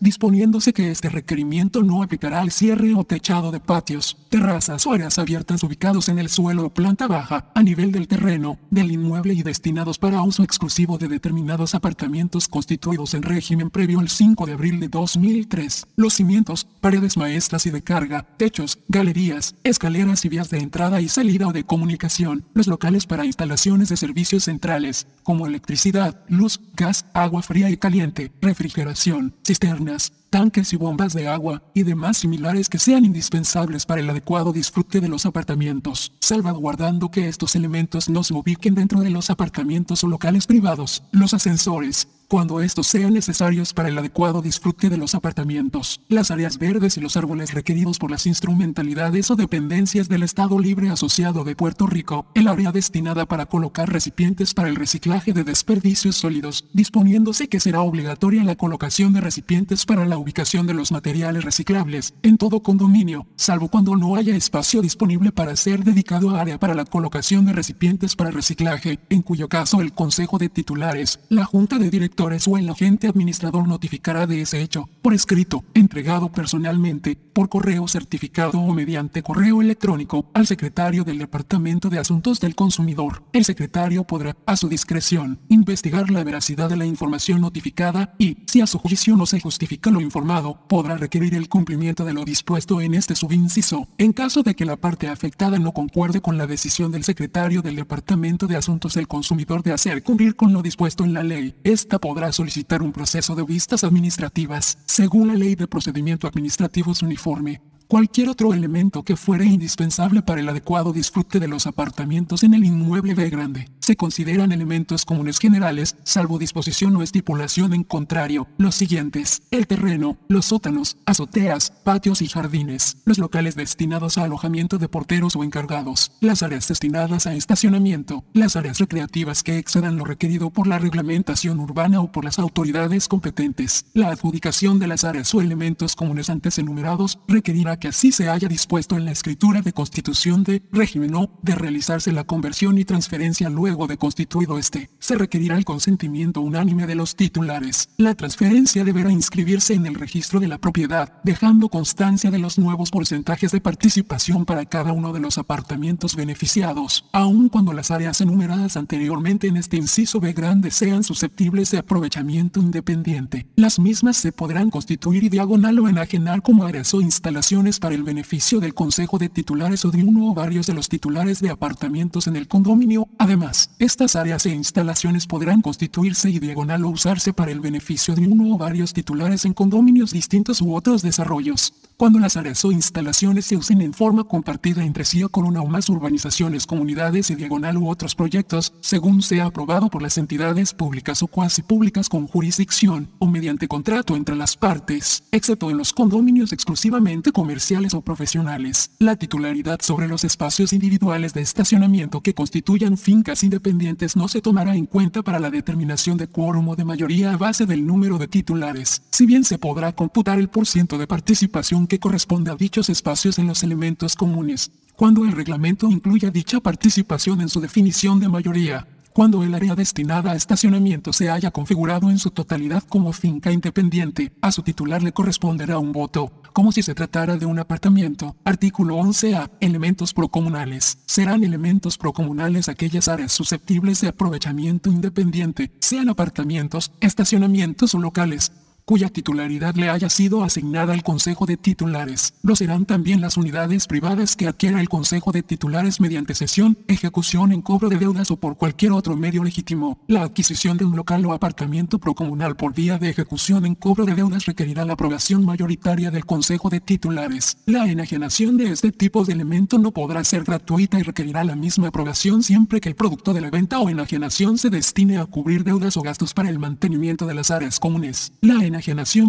disponiéndose 0.00 0.72
que 0.72 0.90
este 0.90 1.08
requerimiento 1.08 1.82
no 1.82 2.02
aplicará 2.02 2.40
al 2.40 2.50
cierre 2.50 2.94
o 2.94 3.04
techado 3.04 3.50
de 3.52 3.60
patios, 3.60 4.16
terrazas 4.28 4.86
o 4.86 4.92
áreas 4.92 5.18
abiertas 5.18 5.62
ubicados 5.62 6.08
en 6.08 6.18
el 6.18 6.28
suelo 6.28 6.66
o 6.66 6.70
planta 6.70 7.06
baja, 7.06 7.50
a 7.54 7.62
nivel 7.62 7.92
del 7.92 8.08
terreno, 8.08 8.58
del 8.70 8.90
inmueble 8.90 9.34
y 9.34 9.42
destinados 9.42 9.98
para 9.98 10.22
uso 10.22 10.42
exclusivo 10.42 10.98
de 10.98 11.08
determinados 11.08 11.74
apartamentos 11.74 12.48
constituidos 12.48 13.14
en 13.14 13.22
régimen 13.22 13.70
previo 13.70 14.00
al 14.00 14.08
5 14.08 14.46
de 14.46 14.52
abril 14.52 14.80
de 14.80 14.88
2003. 14.88 15.86
Los 15.96 16.14
cimientos, 16.14 16.66
paredes 16.80 17.16
maestras 17.16 17.66
y 17.66 17.70
de 17.70 17.82
carga, 17.82 18.26
techos, 18.36 18.78
galerías, 18.88 19.54
escaleras 19.62 20.24
y 20.24 20.28
vías 20.28 20.50
de 20.50 20.58
entrada 20.58 21.00
y 21.00 21.08
salida 21.08 21.46
o 21.46 21.52
de 21.52 21.64
comunicación, 21.64 22.44
los 22.54 22.66
locales 22.66 23.06
para 23.06 23.24
instalaciones 23.24 23.88
de 23.88 23.96
servicios 23.96 24.44
centrales, 24.44 25.06
como 25.22 25.46
electricidad, 25.46 26.24
luz, 26.28 26.60
gas, 26.74 27.06
agua 27.14 27.42
fría 27.42 27.70
y 27.70 27.76
caliente, 27.76 28.32
refrigeración, 28.40 29.27
cisternas, 29.44 30.12
tanques 30.30 30.72
y 30.72 30.76
bombas 30.76 31.12
de 31.14 31.28
agua, 31.28 31.62
y 31.74 31.82
demás 31.82 32.18
similares 32.18 32.68
que 32.68 32.78
sean 32.78 33.04
indispensables 33.04 33.86
para 33.86 34.00
el 34.00 34.10
adecuado 34.10 34.52
disfrute 34.52 35.00
de 35.00 35.08
los 35.08 35.26
apartamentos, 35.26 36.12
salvaguardando 36.20 37.10
que 37.10 37.28
estos 37.28 37.56
elementos 37.56 38.08
no 38.08 38.24
se 38.24 38.34
ubiquen 38.34 38.74
dentro 38.74 39.00
de 39.00 39.10
los 39.10 39.30
apartamentos 39.30 40.04
o 40.04 40.08
locales 40.08 40.46
privados, 40.46 41.02
los 41.12 41.34
ascensores, 41.34 42.08
cuando 42.28 42.60
estos 42.60 42.86
sean 42.86 43.14
necesarios 43.14 43.72
para 43.72 43.88
el 43.88 43.96
adecuado 43.96 44.42
disfrute 44.42 44.90
de 44.90 44.98
los 44.98 45.14
apartamentos, 45.14 46.02
las 46.08 46.30
áreas 46.30 46.58
verdes 46.58 46.98
y 46.98 47.00
los 47.00 47.16
árboles 47.16 47.54
requeridos 47.54 47.98
por 47.98 48.10
las 48.10 48.26
instrumentalidades 48.26 49.30
o 49.30 49.36
dependencias 49.36 50.10
del 50.10 50.22
Estado 50.22 50.58
Libre 50.58 50.90
Asociado 50.90 51.42
de 51.42 51.56
Puerto 51.56 51.86
Rico, 51.86 52.26
el 52.34 52.48
área 52.48 52.70
destinada 52.70 53.24
para 53.24 53.46
colocar 53.46 53.90
recipientes 53.90 54.52
para 54.52 54.68
el 54.68 54.76
reciclaje 54.76 55.32
de 55.32 55.42
desperdicios 55.42 56.16
sólidos, 56.16 56.66
disponiéndose 56.74 57.48
que 57.48 57.60
será 57.60 57.80
obligatoria 57.80 58.44
la 58.44 58.56
colocación 58.56 59.14
de 59.14 59.22
recipientes 59.22 59.86
para 59.86 60.04
la 60.04 60.18
ubicación 60.18 60.66
de 60.66 60.74
los 60.74 60.92
materiales 60.92 61.44
reciclables 61.44 62.12
en 62.22 62.36
todo 62.36 62.62
condominio, 62.62 63.26
salvo 63.36 63.68
cuando 63.68 63.96
no 63.96 64.16
haya 64.16 64.36
espacio 64.36 64.82
disponible 64.82 65.32
para 65.32 65.56
ser 65.56 65.82
dedicado 65.82 66.36
a 66.36 66.42
área 66.42 66.60
para 66.60 66.74
la 66.74 66.84
colocación 66.84 67.46
de 67.46 67.54
recipientes 67.54 68.16
para 68.16 68.30
reciclaje, 68.30 68.98
en 69.08 69.22
cuyo 69.22 69.48
caso 69.48 69.80
el 69.80 69.94
Consejo 69.94 70.36
de 70.36 70.50
Titulares, 70.50 71.20
la 71.30 71.46
Junta 71.46 71.78
de 71.78 71.88
Directores 71.88 72.17
o 72.20 72.58
el 72.58 72.68
agente 72.68 73.06
administrador 73.06 73.68
notificará 73.68 74.26
de 74.26 74.40
ese 74.40 74.60
hecho, 74.60 74.88
por 75.02 75.14
escrito, 75.14 75.62
entregado 75.72 76.32
personalmente, 76.32 77.16
por 77.32 77.48
correo 77.48 77.86
certificado 77.86 78.58
o 78.58 78.74
mediante 78.74 79.22
correo 79.22 79.62
electrónico, 79.62 80.28
al 80.34 80.46
secretario 80.46 81.04
del 81.04 81.18
Departamento 81.18 81.88
de 81.88 82.00
Asuntos 82.00 82.40
del 82.40 82.56
Consumidor. 82.56 83.22
El 83.32 83.44
secretario 83.44 84.02
podrá, 84.02 84.36
a 84.46 84.56
su 84.56 84.68
discreción, 84.68 85.38
investigar 85.48 86.10
la 86.10 86.24
veracidad 86.24 86.68
de 86.68 86.76
la 86.76 86.86
información 86.86 87.40
notificada 87.40 88.16
y, 88.18 88.38
si 88.48 88.60
a 88.62 88.66
su 88.66 88.78
juicio 88.78 89.16
no 89.16 89.24
se 89.24 89.38
justifica 89.38 89.90
lo 89.90 90.00
informado, 90.00 90.58
podrá 90.68 90.96
requerir 90.96 91.36
el 91.36 91.48
cumplimiento 91.48 92.04
de 92.04 92.14
lo 92.14 92.24
dispuesto 92.24 92.80
en 92.80 92.94
este 92.94 93.14
subinciso. 93.14 93.86
En 93.96 94.12
caso 94.12 94.42
de 94.42 94.56
que 94.56 94.64
la 94.64 94.76
parte 94.76 95.06
afectada 95.06 95.60
no 95.60 95.72
concuerde 95.72 96.20
con 96.20 96.36
la 96.36 96.48
decisión 96.48 96.90
del 96.90 97.04
secretario 97.04 97.62
del 97.62 97.76
Departamento 97.76 98.48
de 98.48 98.56
Asuntos 98.56 98.94
del 98.94 99.06
Consumidor 99.06 99.62
de 99.62 99.72
hacer 99.72 100.02
cumplir 100.02 100.34
con 100.34 100.52
lo 100.52 100.62
dispuesto 100.62 101.04
en 101.04 101.14
la 101.14 101.22
ley, 101.22 101.54
esta 101.62 102.00
podrá 102.08 102.32
solicitar 102.32 102.80
un 102.80 102.90
proceso 102.90 103.34
de 103.34 103.42
vistas 103.42 103.84
administrativas, 103.84 104.78
según 104.86 105.28
la 105.28 105.34
Ley 105.34 105.56
de 105.56 105.66
Procedimiento 105.66 106.26
Administrativos 106.26 107.02
Uniforme 107.02 107.60
cualquier 107.88 108.28
otro 108.28 108.52
elemento 108.52 109.02
que 109.02 109.16
fuere 109.16 109.46
indispensable 109.46 110.20
para 110.20 110.42
el 110.42 110.48
adecuado 110.50 110.92
disfrute 110.92 111.40
de 111.40 111.48
los 111.48 111.66
apartamentos 111.66 112.42
en 112.42 112.52
el 112.52 112.64
inmueble 112.64 113.14
B 113.14 113.30
grande. 113.30 113.70
Se 113.80 113.96
consideran 113.96 114.52
elementos 114.52 115.06
comunes 115.06 115.38
generales, 115.38 115.96
salvo 116.04 116.38
disposición 116.38 116.94
o 116.96 117.02
estipulación 117.02 117.72
en 117.72 117.84
contrario, 117.84 118.46
los 118.58 118.74
siguientes, 118.74 119.42
el 119.50 119.66
terreno, 119.66 120.18
los 120.28 120.46
sótanos, 120.46 120.98
azoteas, 121.06 121.70
patios 121.82 122.20
y 122.20 122.28
jardines, 122.28 122.98
los 123.06 123.16
locales 123.16 123.56
destinados 123.56 124.18
a 124.18 124.24
alojamiento 124.24 124.76
de 124.76 124.90
porteros 124.90 125.34
o 125.36 125.42
encargados, 125.42 126.12
las 126.20 126.42
áreas 126.42 126.68
destinadas 126.68 127.26
a 127.26 127.34
estacionamiento, 127.34 128.22
las 128.34 128.56
áreas 128.56 128.78
recreativas 128.78 129.42
que 129.42 129.56
excedan 129.56 129.96
lo 129.96 130.04
requerido 130.04 130.50
por 130.50 130.66
la 130.66 130.78
reglamentación 130.78 131.58
urbana 131.58 132.00
o 132.02 132.12
por 132.12 132.26
las 132.26 132.38
autoridades 132.38 133.08
competentes. 133.08 133.86
La 133.94 134.08
adjudicación 134.08 134.78
de 134.78 134.88
las 134.88 135.04
áreas 135.04 135.34
o 135.34 135.40
elementos 135.40 135.96
comunes 135.96 136.28
antes 136.28 136.58
enumerados 136.58 137.18
requerirá 137.26 137.77
que 137.78 137.88
así 137.88 138.12
se 138.12 138.28
haya 138.28 138.48
dispuesto 138.48 138.96
en 138.96 139.04
la 139.04 139.12
escritura 139.12 139.62
de 139.62 139.72
constitución 139.72 140.44
de 140.44 140.62
régimen 140.72 141.14
o 141.14 141.38
de 141.42 141.54
realizarse 141.54 142.12
la 142.12 142.24
conversión 142.24 142.78
y 142.78 142.84
transferencia 142.84 143.48
luego 143.48 143.86
de 143.86 143.96
constituido 143.96 144.58
este, 144.58 144.90
se 144.98 145.14
requerirá 145.16 145.56
el 145.56 145.64
consentimiento 145.64 146.40
unánime 146.40 146.86
de 146.86 146.94
los 146.94 147.16
titulares. 147.16 147.88
La 147.96 148.14
transferencia 148.14 148.84
deberá 148.84 149.10
inscribirse 149.10 149.74
en 149.74 149.86
el 149.86 149.94
registro 149.94 150.40
de 150.40 150.48
la 150.48 150.58
propiedad, 150.58 151.20
dejando 151.24 151.68
constancia 151.68 152.30
de 152.30 152.38
los 152.38 152.58
nuevos 152.58 152.90
porcentajes 152.90 153.52
de 153.52 153.60
participación 153.60 154.44
para 154.44 154.66
cada 154.66 154.92
uno 154.92 155.12
de 155.12 155.20
los 155.20 155.38
apartamentos 155.38 156.16
beneficiados, 156.16 157.04
aun 157.12 157.48
cuando 157.48 157.72
las 157.72 157.90
áreas 157.90 158.20
enumeradas 158.20 158.76
anteriormente 158.76 159.46
en 159.46 159.56
este 159.56 159.76
inciso 159.76 160.20
B 160.20 160.32
grande 160.32 160.70
sean 160.70 161.04
susceptibles 161.04 161.70
de 161.70 161.78
aprovechamiento 161.78 162.60
independiente. 162.60 163.46
Las 163.56 163.78
mismas 163.78 164.16
se 164.16 164.32
podrán 164.32 164.70
constituir 164.70 165.24
y 165.24 165.28
diagonal 165.28 165.78
o 165.78 165.88
enajenar 165.88 166.42
como 166.42 166.64
áreas 166.64 166.92
o 166.94 167.00
instalaciones 167.00 167.67
para 167.76 167.94
el 167.94 168.02
beneficio 168.02 168.60
del 168.60 168.72
Consejo 168.72 169.18
de 169.18 169.28
Titulares 169.28 169.84
o 169.84 169.90
de 169.90 170.02
uno 170.02 170.30
o 170.30 170.34
varios 170.34 170.66
de 170.66 170.72
los 170.72 170.88
titulares 170.88 171.40
de 171.40 171.50
apartamentos 171.50 172.26
en 172.26 172.36
el 172.36 172.48
condominio. 172.48 173.06
Además, 173.18 173.70
estas 173.78 174.16
áreas 174.16 174.46
e 174.46 174.54
instalaciones 174.54 175.26
podrán 175.26 175.60
constituirse 175.60 176.30
y 176.30 176.38
diagonal 176.38 176.86
o 176.86 176.88
usarse 176.88 177.34
para 177.34 177.52
el 177.52 177.60
beneficio 177.60 178.14
de 178.14 178.26
uno 178.26 178.54
o 178.54 178.58
varios 178.58 178.94
titulares 178.94 179.44
en 179.44 179.52
condominios 179.52 180.12
distintos 180.12 180.62
u 180.62 180.74
otros 180.74 181.02
desarrollos. 181.02 181.74
Cuando 181.98 182.18
las 182.18 182.36
áreas 182.36 182.64
o 182.64 182.72
instalaciones 182.72 183.44
se 183.44 183.56
usen 183.56 183.82
en 183.82 183.92
forma 183.92 184.24
compartida 184.24 184.84
entre 184.84 185.04
sí 185.04 185.22
o 185.24 185.28
con 185.28 185.44
una 185.44 185.60
o 185.60 185.66
más 185.66 185.90
urbanizaciones, 185.90 186.64
comunidades 186.64 187.28
y 187.30 187.34
diagonal 187.34 187.76
u 187.76 187.90
otros 187.90 188.14
proyectos, 188.14 188.72
según 188.80 189.20
sea 189.20 189.46
aprobado 189.46 189.90
por 189.90 190.00
las 190.00 190.16
entidades 190.16 190.72
públicas 190.72 191.22
o 191.22 191.26
cuasi 191.26 191.60
públicas 191.60 192.08
con 192.08 192.26
jurisdicción 192.26 193.10
o 193.18 193.26
mediante 193.26 193.68
contrato 193.68 194.16
entre 194.16 194.36
las 194.36 194.56
partes, 194.56 195.24
excepto 195.32 195.70
en 195.70 195.76
los 195.76 195.92
condominios 195.92 196.52
exclusivamente 196.52 197.32
comerciales 197.32 197.57
o 197.92 198.00
profesionales. 198.02 198.90
La 198.98 199.16
titularidad 199.16 199.80
sobre 199.82 200.06
los 200.06 200.22
espacios 200.22 200.72
individuales 200.72 201.34
de 201.34 201.40
estacionamiento 201.40 202.20
que 202.20 202.32
constituyan 202.32 202.96
fincas 202.96 203.42
independientes 203.42 204.16
no 204.16 204.28
se 204.28 204.40
tomará 204.40 204.76
en 204.76 204.86
cuenta 204.86 205.22
para 205.22 205.40
la 205.40 205.50
determinación 205.50 206.16
de 206.16 206.28
quórum 206.28 206.68
o 206.68 206.76
de 206.76 206.84
mayoría 206.84 207.32
a 207.32 207.36
base 207.36 207.66
del 207.66 207.84
número 207.84 208.16
de 208.18 208.28
titulares, 208.28 209.02
si 209.10 209.26
bien 209.26 209.42
se 209.42 209.58
podrá 209.58 209.92
computar 209.92 210.38
el 210.38 210.48
porciento 210.48 210.98
de 210.98 211.08
participación 211.08 211.86
que 211.88 211.98
corresponde 211.98 212.50
a 212.52 212.54
dichos 212.54 212.90
espacios 212.90 213.38
en 213.38 213.48
los 213.48 213.62
elementos 213.62 214.14
comunes, 214.14 214.70
cuando 214.94 215.24
el 215.24 215.32
reglamento 215.32 215.90
incluya 215.90 216.30
dicha 216.30 216.60
participación 216.60 217.40
en 217.40 217.48
su 217.48 217.60
definición 217.60 218.20
de 218.20 218.28
mayoría. 218.28 218.86
Cuando 219.18 219.42
el 219.42 219.52
área 219.52 219.74
destinada 219.74 220.30
a 220.30 220.36
estacionamiento 220.36 221.12
se 221.12 221.28
haya 221.28 221.50
configurado 221.50 222.08
en 222.08 222.20
su 222.20 222.30
totalidad 222.30 222.84
como 222.84 223.12
finca 223.12 223.50
independiente, 223.50 224.30
a 224.40 224.52
su 224.52 224.62
titular 224.62 225.02
le 225.02 225.10
corresponderá 225.10 225.80
un 225.80 225.90
voto, 225.90 226.30
como 226.52 226.70
si 226.70 226.84
se 226.84 226.94
tratara 226.94 227.36
de 227.36 227.44
un 227.44 227.58
apartamento. 227.58 228.36
Artículo 228.44 228.96
11a. 228.96 229.50
Elementos 229.58 230.14
procomunales. 230.14 230.98
Serán 231.06 231.42
elementos 231.42 231.98
procomunales 231.98 232.68
aquellas 232.68 233.08
áreas 233.08 233.32
susceptibles 233.32 234.00
de 234.02 234.06
aprovechamiento 234.06 234.88
independiente, 234.88 235.72
sean 235.80 236.10
apartamentos, 236.10 236.92
estacionamientos 237.00 237.96
o 237.96 237.98
locales, 237.98 238.52
cuya 238.88 239.10
titularidad 239.10 239.74
le 239.74 239.90
haya 239.90 240.08
sido 240.08 240.42
asignada 240.42 240.94
al 240.94 241.02
Consejo 241.02 241.44
de 241.44 241.58
Titulares. 241.58 242.32
Lo 242.42 242.56
serán 242.56 242.86
también 242.86 243.20
las 243.20 243.36
unidades 243.36 243.86
privadas 243.86 244.34
que 244.34 244.48
adquiera 244.48 244.80
el 244.80 244.88
Consejo 244.88 245.30
de 245.30 245.42
Titulares 245.42 246.00
mediante 246.00 246.34
cesión, 246.34 246.78
ejecución 246.88 247.52
en 247.52 247.60
cobro 247.60 247.90
de 247.90 247.98
deudas 247.98 248.30
o 248.30 248.38
por 248.38 248.56
cualquier 248.56 248.92
otro 248.92 249.14
medio 249.14 249.44
legítimo. 249.44 249.98
La 250.06 250.22
adquisición 250.22 250.78
de 250.78 250.86
un 250.86 250.96
local 250.96 251.26
o 251.26 251.34
apartamento 251.34 251.98
procomunal 251.98 252.56
por 252.56 252.72
vía 252.72 252.96
de 252.96 253.10
ejecución 253.10 253.66
en 253.66 253.74
cobro 253.74 254.06
de 254.06 254.14
deudas 254.14 254.46
requerirá 254.46 254.86
la 254.86 254.94
aprobación 254.94 255.44
mayoritaria 255.44 256.10
del 256.10 256.24
Consejo 256.24 256.70
de 256.70 256.80
Titulares. 256.80 257.58
La 257.66 257.90
enajenación 257.90 258.56
de 258.56 258.70
este 258.70 258.90
tipo 258.90 259.22
de 259.26 259.34
elemento 259.34 259.78
no 259.78 259.90
podrá 259.90 260.24
ser 260.24 260.44
gratuita 260.44 260.98
y 260.98 261.02
requerirá 261.02 261.44
la 261.44 261.56
misma 261.56 261.88
aprobación 261.88 262.42
siempre 262.42 262.80
que 262.80 262.88
el 262.88 262.96
producto 262.96 263.34
de 263.34 263.42
la 263.42 263.50
venta 263.50 263.80
o 263.80 263.90
enajenación 263.90 264.56
se 264.56 264.70
destine 264.70 265.18
a 265.18 265.26
cubrir 265.26 265.62
deudas 265.62 265.98
o 265.98 266.00
gastos 266.00 266.32
para 266.32 266.48
el 266.48 266.58
mantenimiento 266.58 267.26
de 267.26 267.34
las 267.34 267.50
áreas 267.50 267.78
comunes. 267.78 268.32
La 268.40 268.64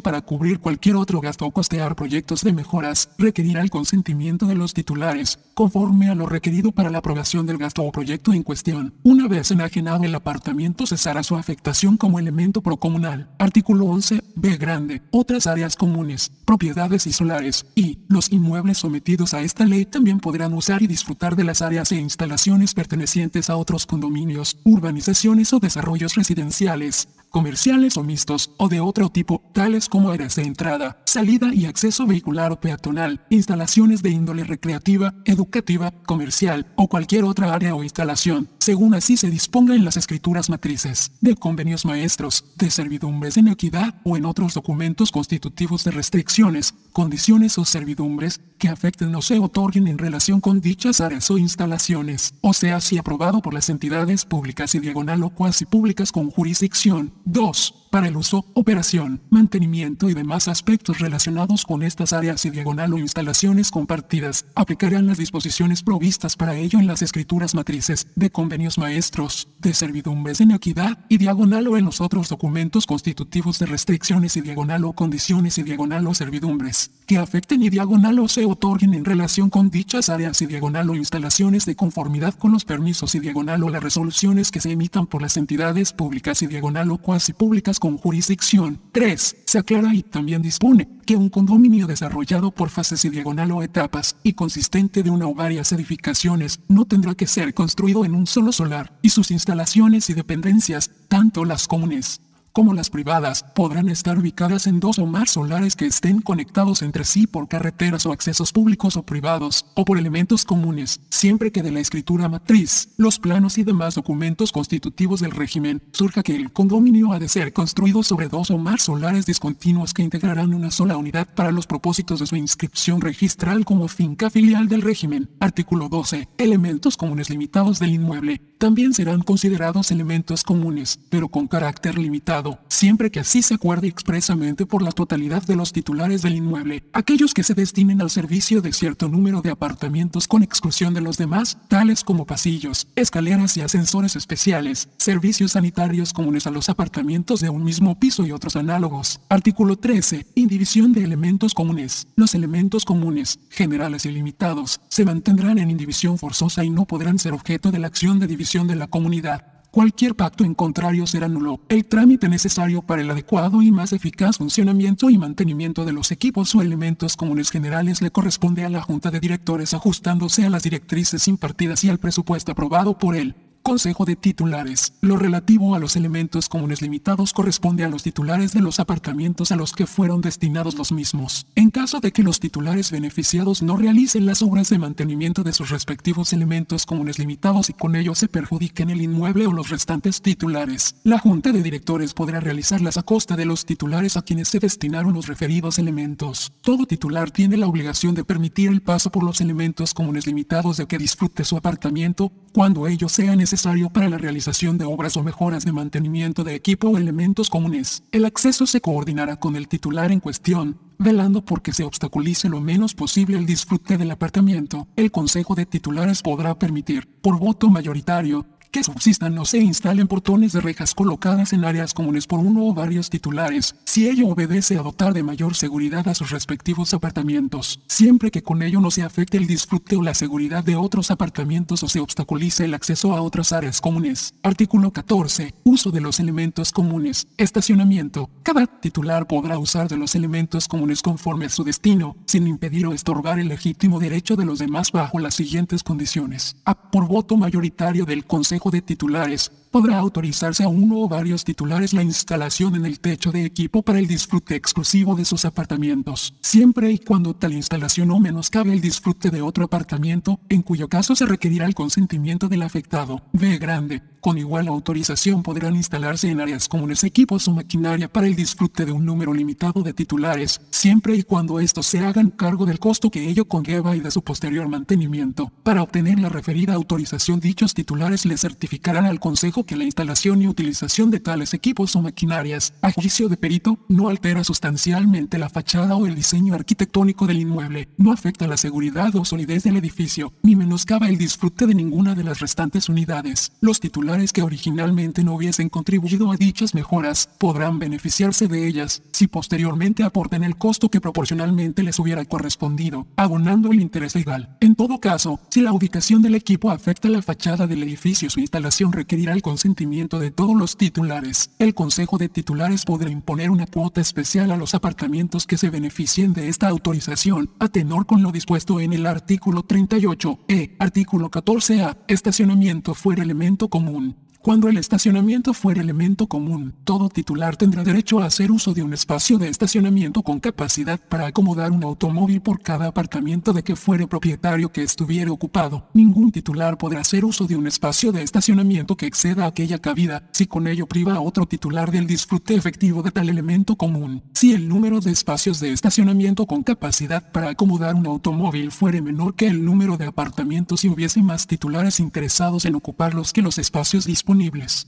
para 0.04 0.22
cubrir 0.22 0.60
cualquier 0.60 0.96
otro 0.96 1.22
gasto 1.22 1.46
o 1.46 1.52
costear 1.52 1.96
proyectos 1.96 2.42
de 2.42 2.54
mejoras 2.54 3.10
requerirá 3.18 3.62
el 3.62 3.72
consentimiento 3.72 4.46
de 4.46 4.56
los 4.56 4.74
titulares, 4.74 5.40
conforme 5.56 6.10
a 6.10 6.16
lo 6.16 6.28
requerido 6.28 6.72
para 6.72 6.90
la 6.90 7.00
aprobación 7.00 7.48
del 7.48 7.58
gasto 7.58 7.84
o 7.84 7.92
proyecto 7.92 8.32
en 8.32 8.44
cuestión. 8.44 8.94
Una 9.04 9.28
vez 9.28 9.50
enajenado 9.50 10.04
el 10.04 10.14
apartamento 10.14 10.86
cesará 10.86 11.24
su 11.24 11.36
afectación 11.36 11.98
como 11.98 12.20
elemento 12.20 12.62
procomunal. 12.62 13.30
Artículo 13.40 13.86
11, 13.86 14.22
B 14.36 14.58
grande. 14.58 15.02
Otras 15.12 15.48
áreas 15.48 15.76
comunes, 15.76 16.32
propiedades 16.46 17.08
y 17.08 17.14
solares, 17.14 17.66
y 17.76 18.00
los 18.08 18.32
inmuebles 18.32 18.78
sometidos 18.78 19.34
a 19.34 19.42
esta 19.42 19.66
ley 19.66 19.86
también 19.86 20.20
podrán 20.20 20.54
usar 20.54 20.84
y 20.84 20.88
disfrutar 20.88 21.36
de 21.36 21.44
las 21.44 21.62
áreas 21.62 21.92
e 21.92 21.96
instalaciones 21.96 22.74
pertenecientes 22.76 23.50
a 23.50 23.58
otros 23.58 23.86
condominios, 23.86 24.58
urbanizaciones 24.64 25.54
o 25.54 25.60
desarrollos 25.60 26.16
residenciales, 26.16 27.08
comerciales 27.30 27.98
o 27.98 28.04
mixtos, 28.04 28.52
o 28.58 28.70
de 28.70 28.80
otro 28.80 29.10
tipo, 29.10 29.42
tales 29.54 29.90
como 29.90 30.10
áreas 30.10 30.36
de 30.36 30.44
entrada, 30.44 31.02
salida 31.06 31.54
y 31.54 31.66
acceso 31.66 32.06
vehicular 32.06 32.52
o 32.52 32.60
peatonal, 32.60 33.22
instalaciones 33.30 34.02
de 34.02 34.10
índole 34.10 34.44
recreativa, 34.44 35.14
educativa, 35.26 35.92
comercial 36.06 36.68
o 36.76 36.88
cualquier 36.88 37.24
otra 37.24 37.54
área 37.54 37.76
o 37.76 37.84
instalación, 37.84 38.50
según 38.60 38.94
así 38.94 39.18
se 39.18 39.30
disponga 39.30 39.76
en 39.76 39.86
las 39.86 39.98
escrituras 39.98 40.50
matrices, 40.50 41.12
de 41.22 41.36
convenios 41.36 41.86
maestros, 41.86 42.46
de 42.58 42.70
servidumbres 42.70 43.38
en 43.38 43.48
equidad 43.48 43.96
o 44.04 44.18
en 44.18 44.26
otros 44.26 44.54
documentos 44.54 45.12
constitutivos 45.12 45.84
de 45.84 45.92
restricciones, 45.92 46.74
condiciones 46.92 47.58
o 47.58 47.66
servidumbres 47.66 48.42
que 48.60 48.70
afecten 48.70 49.16
o 49.16 49.22
se 49.24 49.40
otorguen 49.40 49.88
en 49.88 49.98
relación 49.98 50.42
con 50.42 50.62
dichas 50.62 51.02
áreas 51.02 51.32
o 51.32 51.40
instalaciones, 51.40 52.36
o 52.42 52.54
sea 52.54 52.80
si 52.82 53.00
aprobado 53.00 53.42
por 53.42 53.56
las 53.56 53.70
entidades 53.70 54.26
públicas 54.26 54.76
y 54.76 54.80
diagonal 54.80 55.24
o 55.24 55.32
cuasi 55.32 55.66
públicas 55.66 56.12
con 56.12 56.30
jurisdicción. 56.30 57.12
2 57.26 57.79
para 57.90 58.08
el 58.08 58.18
uso, 58.18 58.46
operación, 58.54 59.22
mantenimiento 59.30 60.10
y 60.10 60.14
demás 60.14 60.48
aspectos 60.48 61.00
relacionados 61.00 61.66
con 61.66 61.82
estas 61.82 62.14
áreas 62.14 62.46
y 62.46 62.52
diagonal 62.52 62.94
o 62.94 63.00
instalaciones 63.00 63.72
compartidas, 63.72 64.46
aplicarán 64.56 65.08
las 65.08 65.18
disposiciones 65.18 65.82
provistas 65.82 66.36
para 66.36 66.56
ello 66.56 66.80
en 66.80 66.88
las 66.88 67.02
escrituras 67.02 67.56
matrices 67.56 68.08
de 68.16 68.30
convenios 68.30 68.78
maestros, 68.78 69.48
de 69.60 69.74
servidumbres 69.74 70.42
en 70.42 70.52
equidad 70.52 71.00
y 71.10 71.18
diagonal 71.18 71.68
o 71.68 71.78
en 71.78 71.86
los 71.86 72.02
otros 72.02 72.30
documentos 72.30 72.86
constitutivos 72.86 73.60
de 73.60 73.66
restricciones 73.66 74.38
y 74.38 74.42
diagonal 74.42 74.86
o 74.86 74.94
condiciones 74.94 75.58
y 75.58 75.64
diagonal 75.64 76.06
o 76.08 76.14
servidumbres, 76.14 76.92
que 77.08 77.18
afecten 77.18 77.64
y 77.64 77.70
diagonal 77.70 78.20
o 78.20 78.28
se 78.28 78.46
otorguen 78.46 78.94
en 78.94 79.06
relación 79.06 79.50
con 79.50 79.70
dichas 79.70 80.10
áreas 80.10 80.42
y 80.42 80.46
diagonal 80.46 80.90
o 80.90 80.96
instalaciones 80.96 81.66
de 81.66 81.76
conformidad 81.76 82.36
con 82.36 82.52
los 82.52 82.66
permisos 82.66 83.16
y 83.16 83.20
diagonal 83.20 83.64
o 83.64 83.70
las 83.70 83.84
resoluciones 83.84 84.52
que 84.52 84.62
se 84.62 84.72
emitan 84.72 85.08
por 85.08 85.22
las 85.22 85.38
entidades 85.38 85.94
públicas 85.94 86.42
y 86.42 86.48
diagonal 86.48 86.92
o 86.92 86.98
cuasi 86.98 87.34
públicas 87.34 87.79
con 87.80 87.98
jurisdicción. 87.98 88.80
3. 88.92 89.38
Se 89.46 89.58
aclara 89.58 89.94
y 89.94 90.04
también 90.04 90.42
dispone 90.42 90.88
que 91.06 91.16
un 91.16 91.30
condominio 91.30 91.88
desarrollado 91.88 92.52
por 92.52 92.70
fases 92.70 93.04
y 93.06 93.10
diagonal 93.10 93.52
o 93.52 93.64
etapas 93.64 94.16
y 94.24 94.34
consistente 94.34 95.02
de 95.02 95.10
una 95.10 95.28
o 95.28 95.34
varias 95.34 95.72
edificaciones 95.72 96.60
no 96.68 96.86
tendrá 96.86 97.16
que 97.16 97.28
ser 97.28 97.54
construido 97.54 98.06
en 98.06 98.14
un 98.14 98.28
solo 98.28 98.52
solar 98.52 99.00
y 99.02 99.10
sus 99.10 99.32
instalaciones 99.32 100.10
y 100.10 100.14
dependencias, 100.14 100.92
tanto 101.08 101.46
las 101.46 101.68
comunes 101.68 102.22
como 102.60 102.74
las 102.74 102.90
privadas, 102.90 103.46
podrán 103.56 103.88
estar 103.88 104.20
ubicadas 104.20 104.68
en 104.68 104.82
dos 104.82 105.00
o 105.00 105.06
más 105.06 105.32
solares 105.32 105.78
que 105.78 105.86
estén 105.86 106.20
conectados 106.20 106.82
entre 106.82 107.06
sí 107.06 107.26
por 107.26 107.48
carreteras 107.48 108.06
o 108.06 108.12
accesos 108.12 108.52
públicos 108.52 108.98
o 108.98 109.04
privados, 109.04 109.66
o 109.76 109.86
por 109.86 109.98
elementos 109.98 110.44
comunes, 110.44 111.00
siempre 111.10 111.54
que 111.54 111.64
de 111.64 111.72
la 111.72 111.80
escritura 111.80 112.28
matriz, 112.28 112.90
los 112.98 113.18
planos 113.18 113.58
y 113.58 113.64
demás 113.64 113.96
documentos 113.96 114.52
constitutivos 114.52 115.22
del 115.22 115.32
régimen, 115.32 115.82
surja 115.94 116.22
que 116.22 116.36
el 116.36 116.52
condominio 116.52 117.14
ha 117.14 117.20
de 117.20 117.30
ser 117.30 117.54
construido 117.54 118.04
sobre 118.04 118.28
dos 118.28 118.52
o 118.52 118.58
más 118.58 118.82
solares 118.82 119.26
discontinuos 119.26 119.94
que 119.94 120.04
integrarán 120.04 120.54
una 120.54 120.70
sola 120.70 120.98
unidad 120.98 121.30
para 121.34 121.54
los 121.54 121.66
propósitos 121.66 122.20
de 122.20 122.28
su 122.28 122.36
inscripción 122.36 123.00
registral 123.00 123.64
como 123.64 123.88
finca 123.88 124.30
filial 124.30 124.68
del 124.68 124.82
régimen. 124.82 125.30
Artículo 125.40 125.88
12. 125.88 126.28
Elementos 126.38 126.98
comunes 126.98 127.30
limitados 127.30 127.80
del 127.80 127.92
inmueble 127.92 128.42
también 128.58 128.94
serán 128.94 129.22
considerados 129.22 129.92
elementos 129.92 130.44
comunes, 130.44 131.00
pero 131.10 131.30
con 131.30 131.48
carácter 131.48 131.98
limitado 131.98 132.49
siempre 132.68 133.12
que 133.12 133.20
así 133.20 133.42
se 133.42 133.56
acuerde 133.56 133.88
expresamente 133.88 134.66
por 134.66 134.82
la 134.82 134.92
totalidad 134.92 135.44
de 135.44 135.56
los 135.56 135.72
titulares 135.72 136.22
del 136.22 136.36
inmueble, 136.36 136.84
aquellos 136.94 137.34
que 137.34 137.44
se 137.44 137.54
destinen 137.54 138.02
al 138.02 138.10
servicio 138.10 138.62
de 138.62 138.74
cierto 138.74 139.08
número 139.08 139.42
de 139.42 139.52
apartamentos 139.52 140.28
con 140.28 140.42
exclusión 140.42 140.94
de 140.94 141.02
los 141.02 141.18
demás, 141.18 141.58
tales 141.68 142.04
como 142.04 142.26
pasillos, 142.26 142.88
escaleras 142.96 143.58
y 143.58 143.62
ascensores 143.62 144.16
especiales, 144.16 144.90
servicios 144.98 145.52
sanitarios 145.54 146.14
comunes 146.14 146.48
a 146.48 146.52
los 146.52 146.70
apartamentos 146.70 147.42
de 147.42 147.50
un 147.50 147.64
mismo 147.64 148.00
piso 148.00 148.26
y 148.26 148.32
otros 148.32 148.56
análogos. 148.56 149.20
Artículo 149.30 149.78
13. 149.78 150.26
Indivisión 150.36 150.94
de 150.94 151.04
elementos 151.04 151.54
comunes. 151.54 152.08
Los 152.16 152.36
elementos 152.36 152.86
comunes, 152.86 153.40
generales 153.50 154.06
y 154.06 154.12
limitados, 154.12 154.82
se 154.90 155.06
mantendrán 155.06 155.60
en 155.60 155.72
indivisión 155.72 156.18
forzosa 156.18 156.64
y 156.64 156.70
no 156.70 156.86
podrán 156.86 157.20
ser 157.20 157.34
objeto 157.34 157.72
de 157.72 157.80
la 157.80 157.88
acción 157.88 158.20
de 158.20 158.28
división 158.28 158.68
de 158.68 158.76
la 158.76 158.88
comunidad. 158.88 159.59
Cualquier 159.72 160.16
pacto 160.16 160.44
en 160.44 160.56
contrario 160.56 161.06
será 161.06 161.28
nulo. 161.28 161.60
El 161.70 161.86
trámite 161.86 162.28
necesario 162.28 162.82
para 162.82 163.04
el 163.04 163.12
adecuado 163.12 163.62
y 163.62 163.72
más 163.72 163.94
eficaz 163.94 164.38
funcionamiento 164.38 165.12
y 165.12 165.20
mantenimiento 165.20 165.86
de 165.86 165.94
los 165.94 166.12
equipos 166.12 166.56
o 166.56 166.64
elementos 166.64 167.16
comunes 167.16 167.52
generales 167.52 168.02
le 168.02 168.10
corresponde 168.10 168.66
a 168.66 168.70
la 168.70 168.82
Junta 168.82 169.12
de 169.12 169.20
Directores 169.20 169.76
ajustándose 169.76 170.44
a 170.44 170.50
las 170.50 170.64
directrices 170.64 171.28
impartidas 171.28 171.84
y 171.84 171.90
al 171.90 172.00
presupuesto 172.00 172.52
aprobado 172.52 172.98
por 172.98 173.16
él. 173.16 173.36
Consejo 173.70 174.04
de 174.04 174.16
Titulares. 174.16 174.94
Lo 175.00 175.16
relativo 175.16 175.76
a 175.76 175.80
los 175.80 175.96
elementos 175.96 176.50
comunes 176.50 176.82
limitados 176.82 177.34
corresponde 177.34 177.84
a 177.84 177.88
los 177.88 178.02
titulares 178.02 178.52
de 178.52 178.62
los 178.62 178.80
apartamentos 178.80 179.52
a 179.52 179.56
los 179.56 179.74
que 179.74 179.86
fueron 179.86 180.22
destinados 180.22 180.74
los 180.74 180.92
mismos. 180.92 181.46
En 181.54 181.70
caso 181.70 182.00
de 182.00 182.12
que 182.12 182.24
los 182.24 182.40
titulares 182.40 182.90
beneficiados 182.90 183.62
no 183.62 183.78
realicen 183.78 184.26
las 184.26 184.42
obras 184.42 184.70
de 184.72 184.80
mantenimiento 184.80 185.44
de 185.44 185.54
sus 185.54 185.70
respectivos 185.70 186.34
elementos 186.34 186.88
comunes 186.88 187.20
limitados 187.20 187.70
y 187.70 187.74
con 187.74 187.96
ello 187.96 188.16
se 188.16 188.28
perjudiquen 188.28 188.90
el 188.90 189.04
inmueble 189.04 189.46
o 189.46 189.54
los 189.54 189.70
restantes 189.70 190.24
titulares, 190.24 190.96
la 191.04 191.20
Junta 191.20 191.52
de 191.52 191.62
Directores 191.62 192.16
podrá 192.16 192.40
realizarlas 192.40 192.98
a 192.98 193.04
costa 193.04 193.36
de 193.36 193.46
los 193.46 193.68
titulares 193.68 194.18
a 194.18 194.24
quienes 194.24 194.48
se 194.48 194.58
destinaron 194.58 195.14
los 195.14 195.28
referidos 195.28 195.78
elementos. 195.78 196.52
Todo 196.64 196.88
titular 196.88 197.30
tiene 197.30 197.56
la 197.56 197.68
obligación 197.68 198.16
de 198.16 198.24
permitir 198.24 198.70
el 198.70 198.82
paso 198.82 199.12
por 199.12 199.24
los 199.24 199.42
elementos 199.42 199.94
comunes 199.94 200.26
limitados 200.26 200.78
de 200.78 200.88
que 200.88 200.98
disfrute 200.98 201.44
su 201.44 201.56
apartamiento 201.56 202.32
cuando 202.52 202.88
ello 202.88 203.08
sea 203.10 203.36
necesario 203.36 203.59
para 203.92 204.08
la 204.08 204.18
realización 204.18 204.78
de 204.78 204.86
obras 204.86 205.18
o 205.18 205.24
mejoras 205.24 205.66
de 205.66 205.74
mantenimiento 205.74 206.46
de 206.46 206.56
equipo 206.56 206.88
o 206.88 206.98
elementos 206.98 207.50
comunes. 207.50 208.04
El 208.12 208.24
acceso 208.24 208.66
se 208.66 208.80
coordinará 208.80 209.36
con 209.36 209.58
el 209.58 209.68
titular 209.68 210.14
en 210.14 210.22
cuestión, 210.22 210.78
velando 210.98 211.44
porque 211.44 211.74
se 211.74 211.84
obstaculice 211.84 212.48
lo 212.48 212.62
menos 212.62 212.96
posible 212.96 213.38
el 213.38 213.46
disfrute 213.46 213.98
del 213.98 214.12
apartamento. 214.12 214.88
El 214.96 215.12
Consejo 215.12 215.56
de 215.56 215.66
Titulares 215.66 216.22
podrá 216.22 216.58
permitir, 216.58 217.08
por 217.22 217.38
voto 217.38 217.70
mayoritario, 217.70 218.46
que 218.72 218.84
subsistan 218.84 219.38
o 219.38 219.46
se 219.46 219.58
instalen 219.58 220.08
portones 220.08 220.54
de 220.54 220.62
rejas 220.62 220.94
colocadas 220.94 221.54
en 221.54 221.66
áreas 221.66 221.94
comunes 221.94 222.28
por 222.28 222.40
uno 222.40 222.68
o 222.68 222.74
varios 222.74 223.10
titulares, 223.10 223.76
si 223.86 224.08
ello 224.08 224.28
obedece 224.28 224.78
a 224.78 224.84
dotar 224.84 225.14
de 225.14 225.24
mayor 225.24 225.56
seguridad 225.56 226.08
a 226.08 226.16
sus 226.16 226.30
respectivos 226.30 226.94
apartamentos, 226.94 227.80
siempre 227.88 228.32
que 228.32 228.44
con 228.44 228.62
ello 228.62 228.80
no 228.80 228.92
se 228.92 229.04
afecte 229.04 229.38
el 229.38 229.48
disfrute 229.48 229.96
o 229.96 230.04
la 230.04 230.14
seguridad 230.14 230.64
de 230.64 230.76
otros 230.76 231.10
apartamentos 231.10 231.82
o 231.84 231.88
se 231.88 232.00
obstaculice 232.00 232.66
el 232.66 232.74
acceso 232.74 233.16
a 233.16 233.22
otras 233.22 233.54
áreas 233.54 233.82
comunes. 233.82 234.34
Artículo 234.44 234.92
14. 234.92 235.54
Uso 235.64 235.92
de 235.92 236.02
los 236.02 236.20
elementos 236.20 236.72
comunes. 236.72 237.28
Estacionamiento. 237.38 238.30
Cada 238.44 238.68
titular 238.68 239.26
podrá 239.28 239.58
usar 239.58 239.88
de 239.88 239.98
los 239.98 240.16
elementos 240.16 240.68
comunes 240.68 241.02
conforme 241.02 241.46
a 241.46 241.50
su 241.50 241.64
destino, 241.64 242.16
sin 242.26 242.48
impedir 242.48 242.86
o 242.86 242.94
estorbar 242.94 243.40
el 243.40 243.48
legítimo 243.48 244.00
derecho 244.00 244.36
de 244.36 244.46
los 244.46 244.60
demás 244.60 244.92
bajo 244.92 245.20
las 245.20 245.36
siguientes 245.36 245.84
condiciones. 245.84 246.56
A. 246.66 246.90
Por 246.90 247.08
voto 247.08 247.38
mayoritario 247.38 248.06
del 248.06 248.26
Consejo 248.26 248.59
de 248.70 248.82
Titulares, 248.82 249.52
podrá 249.72 249.98
autorizarse 249.98 250.64
a 250.64 250.68
uno 250.68 251.00
o 251.00 251.08
varios 251.08 251.46
titulares 251.46 251.94
la 251.94 252.04
instalación 252.04 252.76
en 252.76 252.86
el 252.86 253.00
techo 253.00 253.32
de 253.32 253.46
equipo 253.46 253.82
para 253.82 254.00
el 254.00 254.08
disfrute 254.08 254.56
exclusivo 254.56 255.16
de 255.16 255.24
sus 255.24 255.46
apartamentos, 255.46 256.34
siempre 256.42 256.92
y 256.92 257.00
cuando 257.00 257.34
tal 257.34 257.54
instalación 257.54 258.10
no 258.10 258.20
menoscabe 258.20 258.74
el 258.74 258.82
disfrute 258.82 259.30
de 259.30 259.42
otro 259.42 259.64
apartamento, 259.64 260.40
en 260.50 260.62
cuyo 260.62 260.90
caso 260.90 261.16
se 261.16 261.26
requerirá 261.26 261.66
el 261.66 261.76
consentimiento 261.76 262.50
del 262.50 262.64
afectado. 262.64 263.22
B 263.32 263.58
grande. 263.58 264.02
Con 264.22 264.38
igual 264.38 264.68
autorización 264.68 265.44
podrán 265.44 265.78
instalarse 265.78 266.30
en 266.30 266.42
áreas 266.42 266.68
comunes 266.68 267.06
equipos 267.06 267.48
o 267.48 267.54
maquinaria 267.54 268.12
para 268.12 268.28
el 268.28 268.36
disfrute 268.36 268.86
de 268.86 268.92
un 268.92 269.06
número 269.06 269.34
limitado 269.34 269.82
de 269.82 269.94
titulares, 269.94 270.60
siempre 270.72 271.16
y 271.16 271.24
cuando 271.24 271.62
estos 271.62 271.86
se 271.86 272.00
hagan 272.00 272.30
cargo 272.30 272.66
del 272.66 272.80
costo 272.80 273.12
que 273.12 273.30
ello 273.30 273.46
conlleva 273.46 273.96
y 273.96 274.02
de 274.02 274.12
su 274.12 274.22
posterior 274.22 274.68
mantenimiento. 274.68 275.54
Para 275.64 275.84
obtener 275.84 276.20
la 276.20 276.28
referida 276.28 276.74
autorización 276.74 277.40
dichos 277.40 277.74
titulares 277.74 278.26
le 278.26 278.38
certificarán 278.50 279.06
al 279.06 279.20
Consejo 279.20 279.64
que 279.64 279.76
la 279.76 279.84
instalación 279.84 280.42
y 280.42 280.48
utilización 280.48 281.12
de 281.12 281.20
tales 281.20 281.54
equipos 281.54 281.96
o 281.96 282.02
maquinarias, 282.02 282.74
a 282.82 282.92
juicio 282.92 283.30
de 283.30 283.38
perito, 283.38 283.78
no 283.88 284.10
altera 284.10 284.44
sustancialmente 284.44 285.38
la 285.38 285.50
fachada 285.50 285.96
o 285.96 286.08
el 286.08 286.16
diseño 286.16 286.56
arquitectónico 286.56 287.28
del 287.28 287.40
inmueble, 287.40 287.90
no 287.98 288.12
afecta 288.12 288.48
la 288.48 288.58
seguridad 288.58 289.16
o 289.16 289.24
solidez 289.24 289.64
del 289.64 289.78
edificio, 289.78 290.34
ni 290.42 290.56
menoscaba 290.56 291.10
el 291.10 291.18
disfrute 291.18 291.68
de 291.68 291.76
ninguna 291.76 292.16
de 292.16 292.24
las 292.24 292.40
restantes 292.40 292.90
unidades. 292.90 293.52
Los 293.62 293.80
titulares 293.80 294.34
que 294.34 294.42
originalmente 294.42 295.24
no 295.24 295.36
hubiesen 295.36 295.70
contribuido 295.70 296.32
a 296.32 296.36
dichas 296.36 296.74
mejoras 296.74 297.30
podrán 297.38 297.78
beneficiarse 297.78 298.48
de 298.48 298.68
ellas 298.68 299.04
si 299.12 299.28
posteriormente 299.28 300.04
aporten 300.04 300.44
el 300.44 300.58
costo 300.58 300.90
que 300.90 301.02
proporcionalmente 301.02 301.84
les 301.84 302.00
hubiera 302.00 302.26
correspondido, 302.26 303.06
abonando 303.16 303.72
el 303.72 303.80
interés 303.80 304.16
legal. 304.16 304.58
En 304.60 304.74
todo 304.74 305.00
caso, 305.00 305.40
si 305.50 305.62
la 305.62 305.72
ubicación 305.72 306.24
del 306.24 306.34
equipo 306.34 306.72
afecta 306.72 307.10
la 307.10 307.22
fachada 307.22 307.68
del 307.68 307.84
edificio, 307.84 308.30
instalación 308.40 308.92
requerirá 308.92 309.34
el 309.34 309.42
consentimiento 309.42 310.20
de 310.20 310.32
todos 310.32 310.56
los 310.56 310.78
titulares. 310.78 311.52
El 311.60 311.74
Consejo 311.74 312.18
de 312.18 312.30
Titulares 312.30 312.86
podrá 312.86 313.10
imponer 313.10 313.52
una 313.52 313.68
cuota 313.68 314.02
especial 314.02 314.52
a 314.52 314.58
los 314.58 314.74
apartamentos 314.74 315.46
que 315.46 315.58
se 315.58 315.70
beneficien 315.70 316.34
de 316.34 316.50
esta 316.50 316.68
autorización, 316.68 317.52
a 317.60 317.68
tenor 317.68 318.06
con 318.06 318.24
lo 318.24 318.32
dispuesto 318.32 318.80
en 318.80 318.94
el 318.94 319.06
artículo 319.06 319.64
38 319.64 320.40
e 320.48 320.76
artículo 320.80 321.30
14a, 321.30 321.98
estacionamiento 322.08 322.94
fuera 322.94 323.24
elemento 323.24 323.68
común 323.68 324.29
cuando 324.42 324.70
el 324.70 324.78
estacionamiento 324.78 325.54
fuera 325.54 325.82
elemento 325.82 326.28
común, 326.28 326.74
todo 326.86 327.10
titular 327.10 327.58
tendrá 327.58 327.84
derecho 327.84 328.22
a 328.22 328.26
hacer 328.26 328.52
uso 328.52 328.74
de 328.74 328.82
un 328.82 328.94
espacio 328.94 329.38
de 329.38 329.50
estacionamiento 329.50 330.24
con 330.24 330.40
capacidad 330.40 330.98
para 330.98 331.28
acomodar 331.28 331.72
un 331.72 331.84
automóvil 331.84 332.40
por 332.40 332.62
cada 332.62 332.88
apartamento 332.88 333.52
de 333.52 333.64
que 333.64 333.76
fuere 333.76 334.08
propietario 334.08 334.72
que 334.72 334.84
estuviera 334.84 335.30
ocupado. 335.30 335.90
Ningún 335.94 336.32
titular 336.32 336.78
podrá 336.78 337.02
hacer 337.02 337.26
uso 337.26 337.48
de 337.48 337.58
un 337.58 337.68
espacio 337.68 338.14
de 338.14 338.24
estacionamiento 338.24 338.96
que 338.96 339.08
exceda 339.08 339.46
aquella 339.46 339.80
cabida, 339.80 340.24
si 340.32 340.48
con 340.48 340.68
ello 340.68 340.88
priva 340.88 341.16
a 341.16 341.20
otro 341.20 341.46
titular 341.46 341.92
del 341.92 342.08
disfrute 342.08 342.56
efectivo 342.56 343.04
de 343.04 343.12
tal 343.12 343.28
elemento 343.28 343.76
común. 343.76 344.24
Si 344.34 344.54
el 344.54 344.70
número 344.70 345.02
de 345.02 345.12
espacios 345.12 345.60
de 345.60 345.74
estacionamiento 345.74 346.46
con 346.46 346.64
capacidad 346.64 347.30
para 347.34 347.50
acomodar 347.50 347.94
un 347.94 348.08
automóvil 348.08 348.72
fuere 348.72 349.02
menor 349.02 349.36
que 349.36 349.48
el 349.48 349.66
número 349.66 349.98
de 349.98 350.06
apartamentos 350.06 350.86
y 350.86 350.88
hubiese 350.88 351.22
más 351.22 351.46
titulares 351.46 352.00
interesados 352.00 352.64
en 352.64 352.76
ocuparlos 352.76 353.34
que 353.34 353.42
los 353.42 353.58
espacios 353.58 354.06
disponibles, 354.06 354.29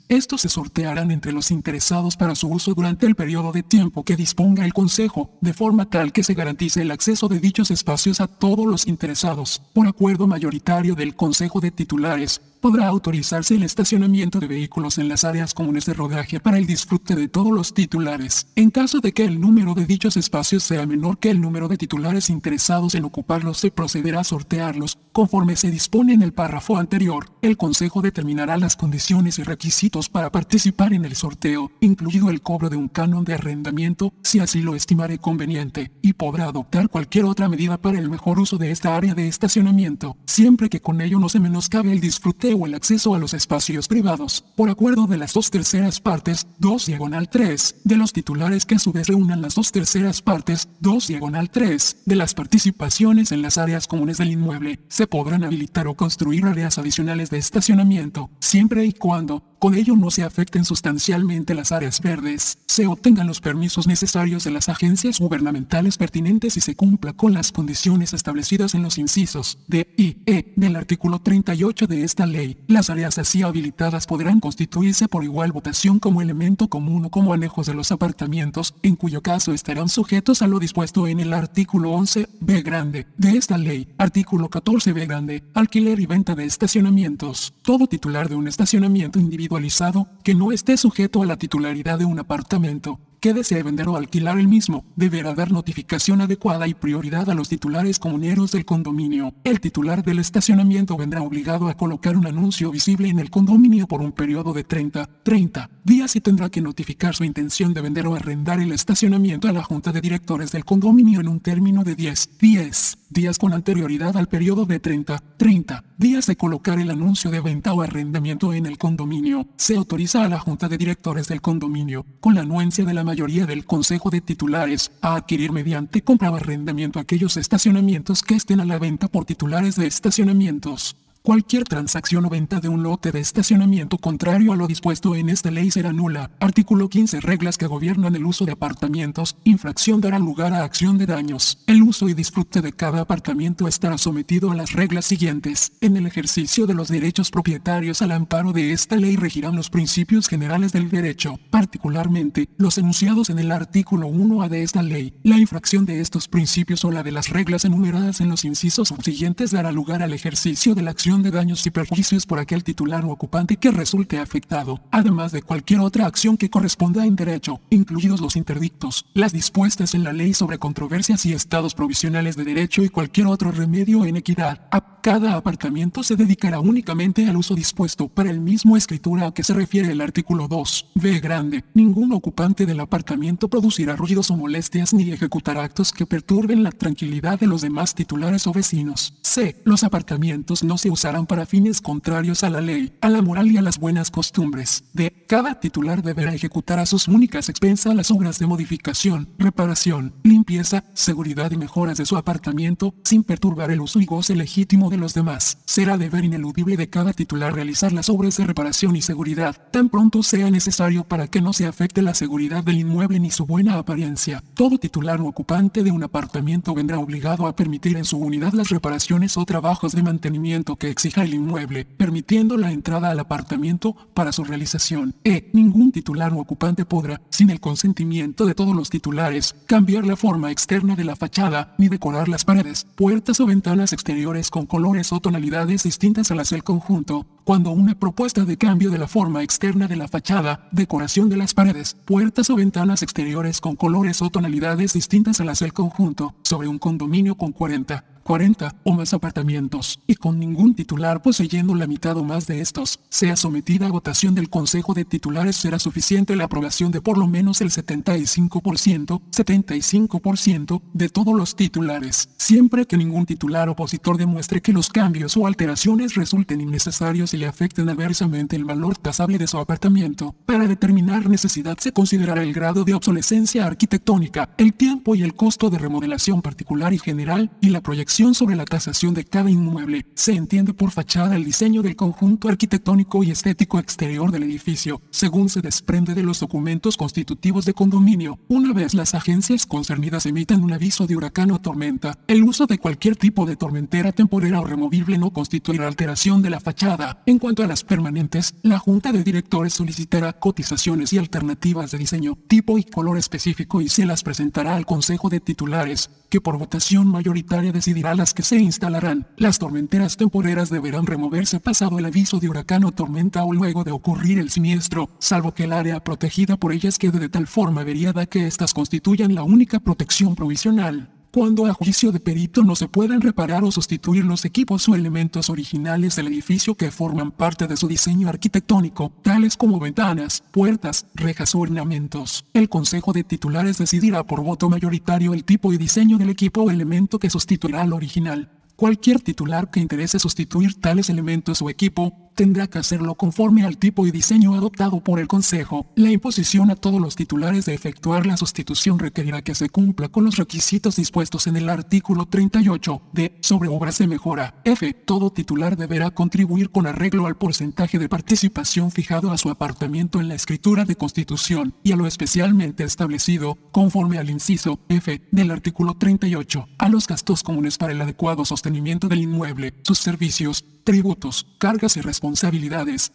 estos 0.07 0.41
se 0.41 0.49
sortearán 0.49 1.09
entre 1.09 1.31
los 1.31 1.49
interesados 1.49 2.15
para 2.15 2.35
su 2.35 2.47
uso 2.47 2.75
durante 2.75 3.07
el 3.07 3.15
periodo 3.15 3.51
de 3.51 3.63
tiempo 3.63 4.03
que 4.03 4.15
disponga 4.15 4.65
el 4.65 4.73
Consejo, 4.73 5.31
de 5.41 5.53
forma 5.53 5.89
tal 5.89 6.13
que 6.13 6.23
se 6.23 6.35
garantice 6.35 6.83
el 6.83 6.91
acceso 6.91 7.27
de 7.27 7.39
dichos 7.39 7.71
espacios 7.71 8.21
a 8.21 8.27
todos 8.27 8.67
los 8.67 8.85
interesados, 8.85 9.63
por 9.73 9.87
acuerdo 9.87 10.27
mayoritario 10.27 10.93
del 10.93 11.15
Consejo 11.15 11.59
de 11.59 11.71
Titulares, 11.71 12.39
podrá 12.61 12.85
autorizarse 12.85 13.55
el 13.55 13.63
estacionamiento 13.63 14.39
de 14.39 14.47
vehículos 14.47 14.99
en 14.99 15.09
las 15.09 15.23
áreas 15.23 15.55
comunes 15.55 15.85
de 15.85 15.95
rodaje 15.95 16.39
para 16.39 16.59
el 16.59 16.67
disfrute 16.67 17.15
de 17.15 17.27
todos 17.27 17.51
los 17.51 17.73
titulares. 17.73 18.45
En 18.55 18.69
caso 18.69 18.99
de 18.99 19.13
que 19.13 19.25
el 19.25 19.41
número 19.41 19.73
de 19.73 19.87
dichos 19.87 20.15
espacios 20.15 20.61
sea 20.61 20.85
menor 20.85 21.17
que 21.17 21.31
el 21.31 21.41
número 21.41 21.67
de 21.67 21.77
titulares 21.77 22.29
interesados 22.29 22.93
en 22.93 23.05
ocuparlos, 23.05 23.57
se 23.57 23.71
procederá 23.71 24.19
a 24.19 24.23
sortearlos, 24.23 24.99
conforme 25.11 25.55
se 25.55 25.71
dispone 25.71 26.13
en 26.13 26.21
el 26.21 26.33
párrafo 26.33 26.77
anterior. 26.77 27.31
El 27.41 27.57
Consejo 27.57 28.03
determinará 28.03 28.57
las 28.57 28.75
condiciones 28.75 29.30
y 29.39 29.43
requisitos 29.43 30.09
para 30.09 30.31
participar 30.31 30.93
en 30.93 31.05
el 31.05 31.15
sorteo, 31.15 31.71
incluido 31.79 32.29
el 32.29 32.41
cobro 32.41 32.69
de 32.69 32.75
un 32.75 32.87
canon 32.87 33.23
de 33.23 33.33
arrendamiento, 33.33 34.13
si 34.23 34.39
así 34.39 34.61
lo 34.61 34.75
estimare 34.75 35.17
conveniente, 35.17 35.91
y 36.01 36.13
podrá 36.13 36.45
adoptar 36.45 36.89
cualquier 36.89 37.25
otra 37.25 37.49
medida 37.49 37.77
para 37.77 37.99
el 37.99 38.09
mejor 38.09 38.39
uso 38.39 38.57
de 38.57 38.71
esta 38.71 38.95
área 38.95 39.13
de 39.13 39.27
estacionamiento, 39.27 40.17
siempre 40.25 40.69
que 40.69 40.81
con 40.81 41.01
ello 41.01 41.19
no 41.19 41.29
se 41.29 41.39
menoscabe 41.39 41.91
el 41.91 42.01
disfrute 42.01 42.53
o 42.53 42.65
el 42.65 42.73
acceso 42.73 43.15
a 43.15 43.19
los 43.19 43.33
espacios 43.33 43.87
privados, 43.87 44.43
por 44.55 44.69
acuerdo 44.69 45.07
de 45.07 45.17
las 45.17 45.33
dos 45.33 45.51
terceras 45.51 45.99
partes, 45.99 46.47
2 46.59 46.85
diagonal 46.85 47.29
3, 47.29 47.81
de 47.83 47.97
los 47.97 48.13
titulares 48.13 48.65
que 48.65 48.75
a 48.75 48.79
su 48.79 48.91
vez 48.91 49.07
reúnan 49.07 49.41
las 49.41 49.55
dos 49.55 49.71
terceras 49.71 50.21
partes, 50.21 50.67
2 50.79 51.07
diagonal 51.07 51.49
3, 51.49 52.03
de 52.05 52.15
las 52.15 52.33
participaciones 52.33 53.31
en 53.31 53.41
las 53.41 53.57
áreas 53.57 53.87
comunes 53.87 54.17
del 54.17 54.31
inmueble, 54.31 54.79
se 54.87 55.07
podrán 55.07 55.43
habilitar 55.43 55.87
o 55.87 55.95
construir 55.95 56.45
áreas 56.45 56.77
adicionales 56.77 57.29
de 57.29 57.37
estacionamiento, 57.37 58.29
siempre 58.39 58.85
y 58.85 58.93
cuando, 58.93 59.20
trabajando 59.25 59.50
con 59.61 59.75
ello 59.75 59.95
no 59.95 60.09
se 60.09 60.23
afecten 60.23 60.65
sustancialmente 60.65 61.53
las 61.53 61.71
áreas 61.71 62.01
verdes, 62.01 62.57
se 62.65 62.87
obtengan 62.87 63.27
los 63.27 63.41
permisos 63.41 63.85
necesarios 63.85 64.43
de 64.43 64.49
las 64.49 64.69
agencias 64.69 65.19
gubernamentales 65.19 65.99
pertinentes 65.99 66.57
y 66.57 66.61
se 66.61 66.75
cumpla 66.75 67.13
con 67.13 67.35
las 67.35 67.51
condiciones 67.51 68.13
establecidas 68.13 68.73
en 68.73 68.81
los 68.81 68.97
incisos 68.97 69.59
D 69.67 69.93
y 69.97 70.17
E 70.25 70.51
del 70.55 70.75
artículo 70.75 71.19
38 71.19 71.85
de 71.85 72.03
esta 72.03 72.25
ley. 72.25 72.57
Las 72.65 72.89
áreas 72.89 73.19
así 73.19 73.43
habilitadas 73.43 74.07
podrán 74.07 74.39
constituirse 74.39 75.07
por 75.07 75.23
igual 75.23 75.51
votación 75.51 75.99
como 75.99 76.23
elemento 76.23 76.67
común 76.67 77.05
o 77.05 77.11
como 77.11 77.31
anejos 77.31 77.67
de 77.67 77.75
los 77.75 77.91
apartamentos, 77.91 78.73
en 78.81 78.95
cuyo 78.95 79.21
caso 79.21 79.53
estarán 79.53 79.89
sujetos 79.89 80.41
a 80.41 80.47
lo 80.47 80.57
dispuesto 80.57 81.05
en 81.05 81.19
el 81.19 81.33
artículo 81.33 81.91
11 81.91 82.29
B 82.39 82.63
grande 82.63 83.05
de 83.15 83.37
esta 83.37 83.59
ley. 83.59 83.89
Artículo 83.99 84.49
14 84.49 84.91
B 84.91 85.05
grande. 85.05 85.43
Alquiler 85.53 85.99
y 85.99 86.07
venta 86.07 86.33
de 86.33 86.45
estacionamientos. 86.45 87.53
Todo 87.61 87.85
titular 87.85 88.27
de 88.27 88.33
un 88.33 88.47
estacionamiento 88.47 89.19
individualizado 89.51 90.07
que 90.23 90.33
no 90.33 90.51
esté 90.53 90.77
sujeto 90.77 91.21
a 91.21 91.25
la 91.25 91.35
titularidad 91.35 91.99
de 91.99 92.05
un 92.05 92.19
apartamento 92.19 92.99
que 93.19 93.33
desee 93.33 93.61
vender 93.61 93.87
o 93.87 93.97
alquilar 93.97 94.39
el 94.39 94.47
mismo, 94.47 94.83
deberá 94.95 95.35
dar 95.35 95.51
notificación 95.51 96.21
adecuada 96.21 96.67
y 96.67 96.73
prioridad 96.73 97.29
a 97.29 97.35
los 97.35 97.49
titulares 97.49 97.99
comuneros 97.99 98.51
del 98.51 98.65
condominio. 98.65 99.35
El 99.43 99.59
titular 99.59 100.03
del 100.03 100.19
estacionamiento 100.19 100.97
vendrá 100.97 101.21
obligado 101.21 101.67
a 101.67 101.75
colocar 101.75 102.17
un 102.17 102.25
anuncio 102.25 102.71
visible 102.71 103.09
en 103.09 103.19
el 103.19 103.29
condominio 103.29 103.87
por 103.87 104.01
un 104.01 104.11
periodo 104.11 104.53
de 104.53 104.63
30, 104.63 105.07
30 105.21 105.69
días 105.83 106.15
y 106.15 106.21
tendrá 106.21 106.49
que 106.49 106.61
notificar 106.61 107.13
su 107.13 107.23
intención 107.23 107.73
de 107.75 107.81
vender 107.81 108.07
o 108.07 108.15
arrendar 108.15 108.59
el 108.59 108.71
estacionamiento 108.71 109.47
a 109.47 109.53
la 109.53 109.63
junta 109.63 109.91
de 109.91 110.01
directores 110.01 110.51
del 110.51 110.65
condominio 110.65 111.19
en 111.19 111.27
un 111.27 111.41
término 111.41 111.83
de 111.83 111.95
10, 111.95 112.39
10 112.39 113.00
días 113.11 113.37
con 113.37 113.53
anterioridad 113.53 114.17
al 114.17 114.27
periodo 114.27 114.65
de 114.65 114.79
30, 114.79 115.21
30 115.37 115.83
días 115.97 116.25
de 116.25 116.35
colocar 116.35 116.79
el 116.79 116.89
anuncio 116.89 117.29
de 117.29 117.41
venta 117.41 117.73
o 117.73 117.81
arrendamiento 117.81 118.53
en 118.53 118.65
el 118.65 118.77
condominio. 118.77 119.47
Se 119.57 119.75
autoriza 119.75 120.23
a 120.23 120.29
la 120.29 120.39
junta 120.39 120.67
de 120.67 120.77
directores 120.77 121.27
del 121.27 121.41
condominio, 121.41 122.05
con 122.19 122.35
la 122.35 122.41
anuencia 122.41 122.85
de 122.85 122.93
la 122.93 123.03
mayoría 123.03 123.45
del 123.45 123.65
consejo 123.65 124.09
de 124.09 124.21
titulares, 124.21 124.91
a 125.01 125.15
adquirir 125.15 125.51
mediante 125.51 126.01
compra 126.01 126.31
o 126.31 126.35
arrendamiento 126.35 126.99
aquellos 126.99 127.37
estacionamientos 127.37 128.23
que 128.23 128.35
estén 128.35 128.59
a 128.61 128.65
la 128.65 128.79
venta 128.79 129.07
por 129.07 129.25
titulares 129.25 129.75
de 129.75 129.87
estacionamientos. 129.87 130.95
Cualquier 131.23 131.65
transacción 131.65 132.25
o 132.25 132.29
venta 132.29 132.59
de 132.59 132.67
un 132.67 132.81
lote 132.81 133.11
de 133.11 133.19
estacionamiento 133.19 133.99
contrario 133.99 134.53
a 134.53 134.55
lo 134.55 134.65
dispuesto 134.65 135.15
en 135.15 135.29
esta 135.29 135.51
ley 135.51 135.69
será 135.69 135.93
nula. 135.93 136.31
Artículo 136.39 136.89
15. 136.89 137.21
Reglas 137.21 137.59
que 137.59 137.67
gobiernan 137.67 138.15
el 138.15 138.25
uso 138.25 138.43
de 138.43 138.53
apartamentos. 138.53 139.37
Infracción 139.43 140.01
dará 140.01 140.17
lugar 140.17 140.51
a 140.51 140.63
acción 140.63 140.97
de 140.97 141.05
daños. 141.05 141.59
El 141.67 141.83
uso 141.83 142.09
y 142.09 142.15
disfrute 142.15 142.61
de 142.61 142.73
cada 142.73 143.01
apartamento 143.01 143.67
estará 143.67 143.99
sometido 143.99 144.49
a 144.49 144.55
las 144.55 144.71
reglas 144.71 145.05
siguientes. 145.05 145.73
En 145.79 145.95
el 145.95 146.07
ejercicio 146.07 146.65
de 146.65 146.73
los 146.73 146.87
derechos 146.87 147.29
propietarios 147.29 148.01
al 148.01 148.13
amparo 148.13 148.51
de 148.51 148.71
esta 148.71 148.95
ley 148.95 149.15
regirán 149.15 149.55
los 149.55 149.69
principios 149.69 150.27
generales 150.27 150.71
del 150.71 150.89
derecho, 150.89 151.39
particularmente 151.51 152.49
los 152.57 152.79
enunciados 152.79 153.29
en 153.29 153.37
el 153.37 153.51
artículo 153.51 154.07
1A 154.07 154.49
de 154.49 154.63
esta 154.63 154.81
ley. 154.81 155.13
La 155.21 155.37
infracción 155.37 155.85
de 155.85 156.01
estos 156.01 156.27
principios 156.27 156.83
o 156.83 156.89
la 156.89 157.03
de 157.03 157.11
las 157.11 157.29
reglas 157.29 157.63
enumeradas 157.63 158.21
en 158.21 158.29
los 158.29 158.43
incisos 158.43 158.87
subsiguientes 158.87 159.51
dará 159.51 159.71
lugar 159.71 160.01
al 160.01 160.13
ejercicio 160.13 160.73
de 160.73 160.81
la 160.81 160.89
acción 160.89 161.10
de 161.19 161.31
daños 161.31 161.65
y 161.67 161.71
perjuicios 161.71 162.25
por 162.25 162.39
aquel 162.39 162.63
titular 162.63 163.03
o 163.03 163.11
ocupante 163.11 163.57
que 163.57 163.69
resulte 163.69 164.17
afectado, 164.17 164.79
además 164.91 165.33
de 165.33 165.41
cualquier 165.41 165.81
otra 165.81 166.05
acción 166.05 166.37
que 166.37 166.49
corresponda 166.49 167.05
en 167.05 167.17
derecho, 167.17 167.59
incluidos 167.69 168.21
los 168.21 168.37
interdictos, 168.37 169.05
las 169.13 169.33
dispuestas 169.33 169.93
en 169.93 170.05
la 170.05 170.13
ley 170.13 170.33
sobre 170.33 170.57
controversias 170.57 171.25
y 171.25 171.33
estados 171.33 171.75
provisionales 171.75 172.37
de 172.37 172.45
derecho 172.45 172.81
y 172.83 172.89
cualquier 172.89 173.27
otro 173.27 173.51
remedio 173.51 174.05
en 174.05 174.15
equidad. 174.15 174.69
Cada 175.01 175.33
aparcamiento 175.33 176.03
se 176.03 176.15
dedicará 176.15 176.59
únicamente 176.59 177.27
al 177.27 177.35
uso 177.35 177.55
dispuesto 177.55 178.07
para 178.07 178.29
el 178.29 178.39
mismo 178.39 178.77
escritura 178.77 179.25
a 179.25 179.33
que 179.33 179.43
se 179.43 179.55
refiere 179.55 179.91
el 179.91 179.99
artículo 179.99 180.47
2. 180.47 180.91
B 180.93 181.19
grande. 181.19 181.63
Ningún 181.73 182.13
ocupante 182.13 182.67
del 182.67 182.79
apartamento 182.79 183.47
producirá 183.47 183.95
ruidos 183.95 184.29
o 184.29 184.37
molestias 184.37 184.93
ni 184.93 185.09
ejecutará 185.09 185.63
actos 185.63 185.91
que 185.91 186.05
perturben 186.05 186.61
la 186.61 186.71
tranquilidad 186.71 187.39
de 187.39 187.47
los 187.47 187.61
demás 187.61 187.95
titulares 187.95 188.45
o 188.45 188.53
vecinos. 188.53 189.15
C. 189.23 189.59
Los 189.65 189.83
apartamentos 189.83 190.63
no 190.63 190.77
se 190.77 190.91
usarán 190.91 191.25
para 191.25 191.47
fines 191.47 191.81
contrarios 191.81 192.43
a 192.43 192.51
la 192.51 192.61
ley, 192.61 192.93
a 193.01 193.09
la 193.09 193.23
moral 193.23 193.49
y 193.51 193.57
a 193.57 193.63
las 193.63 193.79
buenas 193.79 194.11
costumbres. 194.11 194.83
De 194.93 195.25
cada 195.27 195.59
titular 195.59 196.03
deberá 196.03 196.35
ejecutar 196.35 196.77
a 196.77 196.85
sus 196.85 197.07
únicas 197.07 197.49
expensas 197.49 197.95
las 197.95 198.11
obras 198.11 198.37
de 198.37 198.45
modificación, 198.45 199.29
reparación, 199.39 200.13
limpieza, 200.21 200.83
seguridad 200.93 201.49
y 201.49 201.57
mejoras 201.57 201.97
de 201.97 202.05
su 202.05 202.17
apartamento, 202.17 202.93
sin 203.03 203.23
perturbar 203.23 203.71
el 203.71 203.81
uso 203.81 203.99
y 203.99 204.05
goce 204.05 204.35
legítimo 204.35 204.90
de 204.91 204.97
los 204.97 205.15
demás. 205.15 205.57
Será 205.65 205.97
deber 205.97 206.25
ineludible 206.25 206.77
de 206.77 206.89
cada 206.89 207.13
titular 207.13 207.55
realizar 207.55 207.91
las 207.93 208.09
obras 208.09 208.37
de 208.37 208.45
reparación 208.45 208.95
y 208.95 209.01
seguridad, 209.01 209.55
tan 209.71 209.89
pronto 209.89 210.21
sea 210.21 210.51
necesario 210.51 211.03
para 211.03 211.27
que 211.27 211.41
no 211.41 211.53
se 211.53 211.65
afecte 211.65 212.03
la 212.03 212.13
seguridad 212.13 212.63
del 212.63 212.77
inmueble 212.77 213.19
ni 213.19 213.31
su 213.31 213.45
buena 213.45 213.79
apariencia. 213.79 214.43
Todo 214.53 214.77
titular 214.77 215.19
o 215.21 215.27
ocupante 215.27 215.81
de 215.81 215.91
un 215.91 216.03
apartamento 216.03 216.75
vendrá 216.75 216.99
obligado 216.99 217.47
a 217.47 217.55
permitir 217.55 217.97
en 217.97 218.05
su 218.05 218.17
unidad 218.17 218.53
las 218.53 218.69
reparaciones 218.69 219.37
o 219.37 219.45
trabajos 219.45 219.93
de 219.93 220.03
mantenimiento 220.03 220.75
que 220.75 220.89
exija 220.89 221.23
el 221.23 221.33
inmueble, 221.33 221.85
permitiendo 221.85 222.57
la 222.57 222.71
entrada 222.71 223.09
al 223.09 223.19
apartamento 223.19 223.95
para 224.13 224.31
su 224.31 224.43
realización. 224.43 225.15
E. 225.23 225.49
Ningún 225.53 225.91
titular 225.91 226.33
o 226.33 226.39
ocupante 226.39 226.85
podrá, 226.85 227.21
sin 227.29 227.49
el 227.49 227.61
consentimiento 227.61 228.45
de 228.45 228.55
todos 228.55 228.75
los 228.75 228.89
titulares, 228.89 229.55
cambiar 229.65 230.05
la 230.05 230.17
forma 230.17 230.51
externa 230.51 230.95
de 230.95 231.05
la 231.05 231.15
fachada, 231.15 231.75
ni 231.77 231.87
decorar 231.87 232.27
las 232.27 232.43
paredes, 232.43 232.85
puertas 232.95 233.39
o 233.39 233.45
ventanas 233.45 233.93
exteriores 233.93 234.49
con 234.49 234.65
colores 234.81 235.13
o 235.13 235.19
tonalidades 235.19 235.83
distintas 235.83 236.31
a 236.31 236.35
las 236.35 236.49
del 236.49 236.63
conjunto, 236.63 237.27
cuando 237.51 237.71
una 237.71 237.95
propuesta 237.95 238.45
de 238.45 238.55
cambio 238.55 238.91
de 238.91 238.97
la 238.97 239.09
forma 239.09 239.43
externa 239.43 239.89
de 239.89 239.97
la 239.97 240.07
fachada, 240.07 240.69
decoración 240.71 241.27
de 241.27 241.35
las 241.35 241.53
paredes, 241.53 241.97
puertas 242.05 242.49
o 242.49 242.55
ventanas 242.55 243.03
exteriores 243.03 243.59
con 243.59 243.75
colores 243.75 244.21
o 244.21 244.29
tonalidades 244.29 244.93
distintas 244.93 245.41
a 245.41 245.43
las 245.43 245.59
del 245.59 245.73
conjunto, 245.73 246.33
sobre 246.43 246.69
un 246.69 246.79
condominio 246.79 247.35
con 247.35 247.51
40, 247.51 248.05
40 248.23 248.75
o 248.83 248.93
más 248.93 249.13
apartamentos, 249.13 249.99
y 250.07 250.15
con 250.15 250.39
ningún 250.39 250.75
titular 250.75 251.21
poseyendo 251.21 251.75
la 251.75 251.87
mitad 251.87 252.15
o 252.17 252.23
más 252.23 252.47
de 252.47 252.61
estos, 252.61 252.99
sea 253.09 253.35
sometida 253.35 253.87
a 253.87 253.91
votación 253.91 254.35
del 254.35 254.49
Consejo 254.49 254.93
de 254.93 255.05
Titulares 255.05 255.57
será 255.57 255.79
suficiente 255.79 256.37
la 256.37 256.45
aprobación 256.45 256.91
de 256.91 257.01
por 257.01 257.17
lo 257.17 257.27
menos 257.27 257.59
el 257.59 257.69
75%, 257.69 259.21
75% 259.31 260.81
de 260.93 261.09
todos 261.09 261.35
los 261.35 261.55
titulares, 261.55 262.29
siempre 262.37 262.85
que 262.85 262.97
ningún 262.97 263.25
titular 263.25 263.67
opositor 263.67 264.17
demuestre 264.17 264.61
que 264.61 264.71
los 264.71 264.89
cambios 264.89 265.35
o 265.35 265.47
alteraciones 265.47 266.15
resulten 266.15 266.61
innecesarios 266.61 267.33
y 267.33 267.37
le 267.41 267.47
afecten 267.47 267.89
adversamente 267.89 268.55
el 268.55 268.65
valor 268.65 268.99
tasable 268.99 269.39
de 269.39 269.47
su 269.47 269.57
apartamento. 269.57 270.35
Para 270.45 270.67
determinar 270.67 271.27
necesidad 271.27 271.75
se 271.79 271.91
considerará 271.91 272.43
el 272.43 272.53
grado 272.53 272.83
de 272.83 272.93
obsolescencia 272.93 273.65
arquitectónica, 273.65 274.53
el 274.59 274.75
tiempo 274.75 275.15
y 275.15 275.23
el 275.23 275.33
costo 275.33 275.71
de 275.71 275.79
remodelación 275.79 276.43
particular 276.43 276.93
y 276.93 276.99
general, 276.99 277.49
y 277.59 277.69
la 277.69 277.81
proyección 277.81 278.35
sobre 278.35 278.55
la 278.55 278.65
tasación 278.65 279.15
de 279.15 279.25
cada 279.25 279.49
inmueble. 279.49 280.05
Se 280.13 280.33
entiende 280.33 280.75
por 280.75 280.91
fachada 280.91 281.35
el 281.35 281.43
diseño 281.43 281.81
del 281.81 281.95
conjunto 281.95 282.47
arquitectónico 282.47 283.23
y 283.23 283.31
estético 283.31 283.79
exterior 283.79 284.31
del 284.31 284.43
edificio, 284.43 285.01
según 285.09 285.49
se 285.49 285.61
desprende 285.61 286.13
de 286.13 286.21
los 286.21 286.41
documentos 286.41 286.95
constitutivos 286.95 287.65
de 287.65 287.73
condominio. 287.73 288.37
Una 288.49 288.71
vez 288.71 288.93
las 288.93 289.15
agencias 289.15 289.65
concernidas 289.65 290.27
emitan 290.27 290.63
un 290.63 290.73
aviso 290.73 291.07
de 291.07 291.15
huracán 291.15 291.49
o 291.49 291.59
tormenta, 291.59 292.19
el 292.27 292.43
uso 292.43 292.67
de 292.67 292.77
cualquier 292.77 293.15
tipo 293.15 293.47
de 293.47 293.55
tormentera 293.55 294.11
temporera 294.11 294.61
o 294.61 294.65
removible 294.65 295.17
no 295.17 295.31
constituirá 295.31 295.87
alteración 295.87 296.43
de 296.43 296.51
la 296.51 296.59
fachada. 296.59 297.20
En 297.27 297.37
cuanto 297.37 297.61
a 297.61 297.67
las 297.67 297.83
permanentes, 297.83 298.55
la 298.63 298.79
Junta 298.79 299.11
de 299.11 299.23
Directores 299.23 299.73
solicitará 299.73 300.33
cotizaciones 300.33 301.13
y 301.13 301.19
alternativas 301.19 301.91
de 301.91 301.99
diseño, 301.99 302.35
tipo 302.47 302.79
y 302.79 302.83
color 302.83 303.19
específico 303.19 303.79
y 303.79 303.89
se 303.89 304.07
las 304.07 304.23
presentará 304.23 304.75
al 304.75 304.87
Consejo 304.87 305.29
de 305.29 305.39
Titulares, 305.39 306.09
que 306.31 306.41
por 306.41 306.57
votación 306.57 307.07
mayoritaria 307.07 307.71
decidirá 307.71 308.15
las 308.15 308.33
que 308.33 308.41
se 308.41 308.57
instalarán. 308.57 309.27
Las 309.37 309.59
tormenteras 309.59 310.17
temporeras 310.17 310.71
deberán 310.71 311.05
removerse 311.05 311.59
pasado 311.59 311.99
el 311.99 312.05
aviso 312.05 312.39
de 312.39 312.49
huracán 312.49 312.85
o 312.85 312.91
tormenta 312.91 313.43
o 313.43 313.53
luego 313.53 313.83
de 313.83 313.91
ocurrir 313.91 314.39
el 314.39 314.49
siniestro, 314.49 315.11
salvo 315.19 315.53
que 315.53 315.65
el 315.65 315.73
área 315.73 316.03
protegida 316.03 316.57
por 316.57 316.73
ellas 316.73 316.97
quede 316.97 317.19
de 317.19 317.29
tal 317.29 317.45
forma 317.45 317.81
averiada 317.81 318.25
que 318.25 318.47
éstas 318.47 318.73
constituyan 318.73 319.35
la 319.35 319.43
única 319.43 319.79
protección 319.79 320.35
provisional 320.35 321.20
cuando 321.31 321.65
a 321.65 321.73
juicio 321.73 322.11
de 322.11 322.19
perito 322.19 322.63
no 322.63 322.75
se 322.75 322.89
puedan 322.89 323.21
reparar 323.21 323.63
o 323.63 323.71
sustituir 323.71 324.25
los 324.25 324.43
equipos 324.43 324.87
o 324.89 324.95
elementos 324.95 325.49
originales 325.49 326.17
del 326.17 326.27
edificio 326.27 326.75
que 326.75 326.91
forman 326.91 327.31
parte 327.31 327.67
de 327.67 327.77
su 327.77 327.87
diseño 327.87 328.27
arquitectónico, 328.27 329.13
tales 329.21 329.55
como 329.55 329.79
ventanas, 329.79 330.43
puertas, 330.51 331.05
rejas 331.15 331.55
o 331.55 331.59
ornamentos. 331.59 332.43
El 332.53 332.67
Consejo 332.67 333.13
de 333.13 333.23
Titulares 333.23 333.77
decidirá 333.77 334.23
por 334.25 334.43
voto 334.43 334.69
mayoritario 334.69 335.33
el 335.33 335.45
tipo 335.45 335.71
y 335.71 335.77
diseño 335.77 336.17
del 336.17 336.29
equipo 336.29 336.63
o 336.63 336.71
elemento 336.71 337.17
que 337.17 337.29
sustituirá 337.29 337.81
al 337.83 337.93
original. 337.93 338.49
Cualquier 338.75 339.21
titular 339.21 339.69
que 339.69 339.79
interese 339.79 340.19
sustituir 340.19 340.73
tales 340.73 341.09
elementos 341.09 341.61
o 341.61 341.69
equipo 341.69 342.30
tendrá 342.35 342.67
que 342.67 342.79
hacerlo 342.79 343.15
conforme 343.15 343.65
al 343.65 343.77
tipo 343.77 344.05
y 344.07 344.11
diseño 344.11 344.55
adoptado 344.55 345.01
por 345.01 345.19
el 345.19 345.27
Consejo. 345.27 345.85
La 345.95 346.11
imposición 346.11 346.71
a 346.71 346.75
todos 346.75 346.99
los 347.01 347.15
titulares 347.15 347.65
de 347.65 347.73
efectuar 347.73 348.25
la 348.25 348.37
sustitución 348.37 348.99
requerirá 348.99 349.41
que 349.41 349.55
se 349.55 349.69
cumpla 349.69 350.09
con 350.09 350.25
los 350.25 350.37
requisitos 350.37 350.95
dispuestos 350.95 351.47
en 351.47 351.57
el 351.57 351.69
artículo 351.69 352.25
38 352.25 353.01
de 353.13 353.37
sobre 353.41 353.69
obras 353.69 353.97
de 353.97 354.07
mejora. 354.07 354.61
F. 354.65 354.93
Todo 354.93 355.31
titular 355.31 355.77
deberá 355.77 356.11
contribuir 356.11 356.69
con 356.69 356.87
arreglo 356.87 357.27
al 357.27 357.37
porcentaje 357.37 357.99
de 357.99 358.09
participación 358.09 358.91
fijado 358.91 359.31
a 359.31 359.37
su 359.37 359.49
apartamiento 359.49 360.19
en 360.19 360.27
la 360.27 360.35
escritura 360.35 360.85
de 360.85 360.95
constitución 360.95 361.73
y 361.83 361.91
a 361.91 361.95
lo 361.95 362.07
especialmente 362.07 362.83
establecido, 362.83 363.57
conforme 363.71 364.17
al 364.17 364.29
inciso 364.29 364.79
F 364.89 365.21
del 365.31 365.51
artículo 365.51 365.95
38, 365.95 366.67
a 366.77 366.89
los 366.89 367.07
gastos 367.07 367.43
comunes 367.43 367.77
para 367.77 367.93
el 367.93 368.01
adecuado 368.01 368.45
sostenimiento 368.45 369.07
del 369.07 369.21
inmueble, 369.21 369.73
sus 369.83 369.99
servicios, 369.99 370.65
tributos, 370.83 371.47
cargas 371.59 371.97
y 371.97 372.01
responsabilidades, 372.01 372.20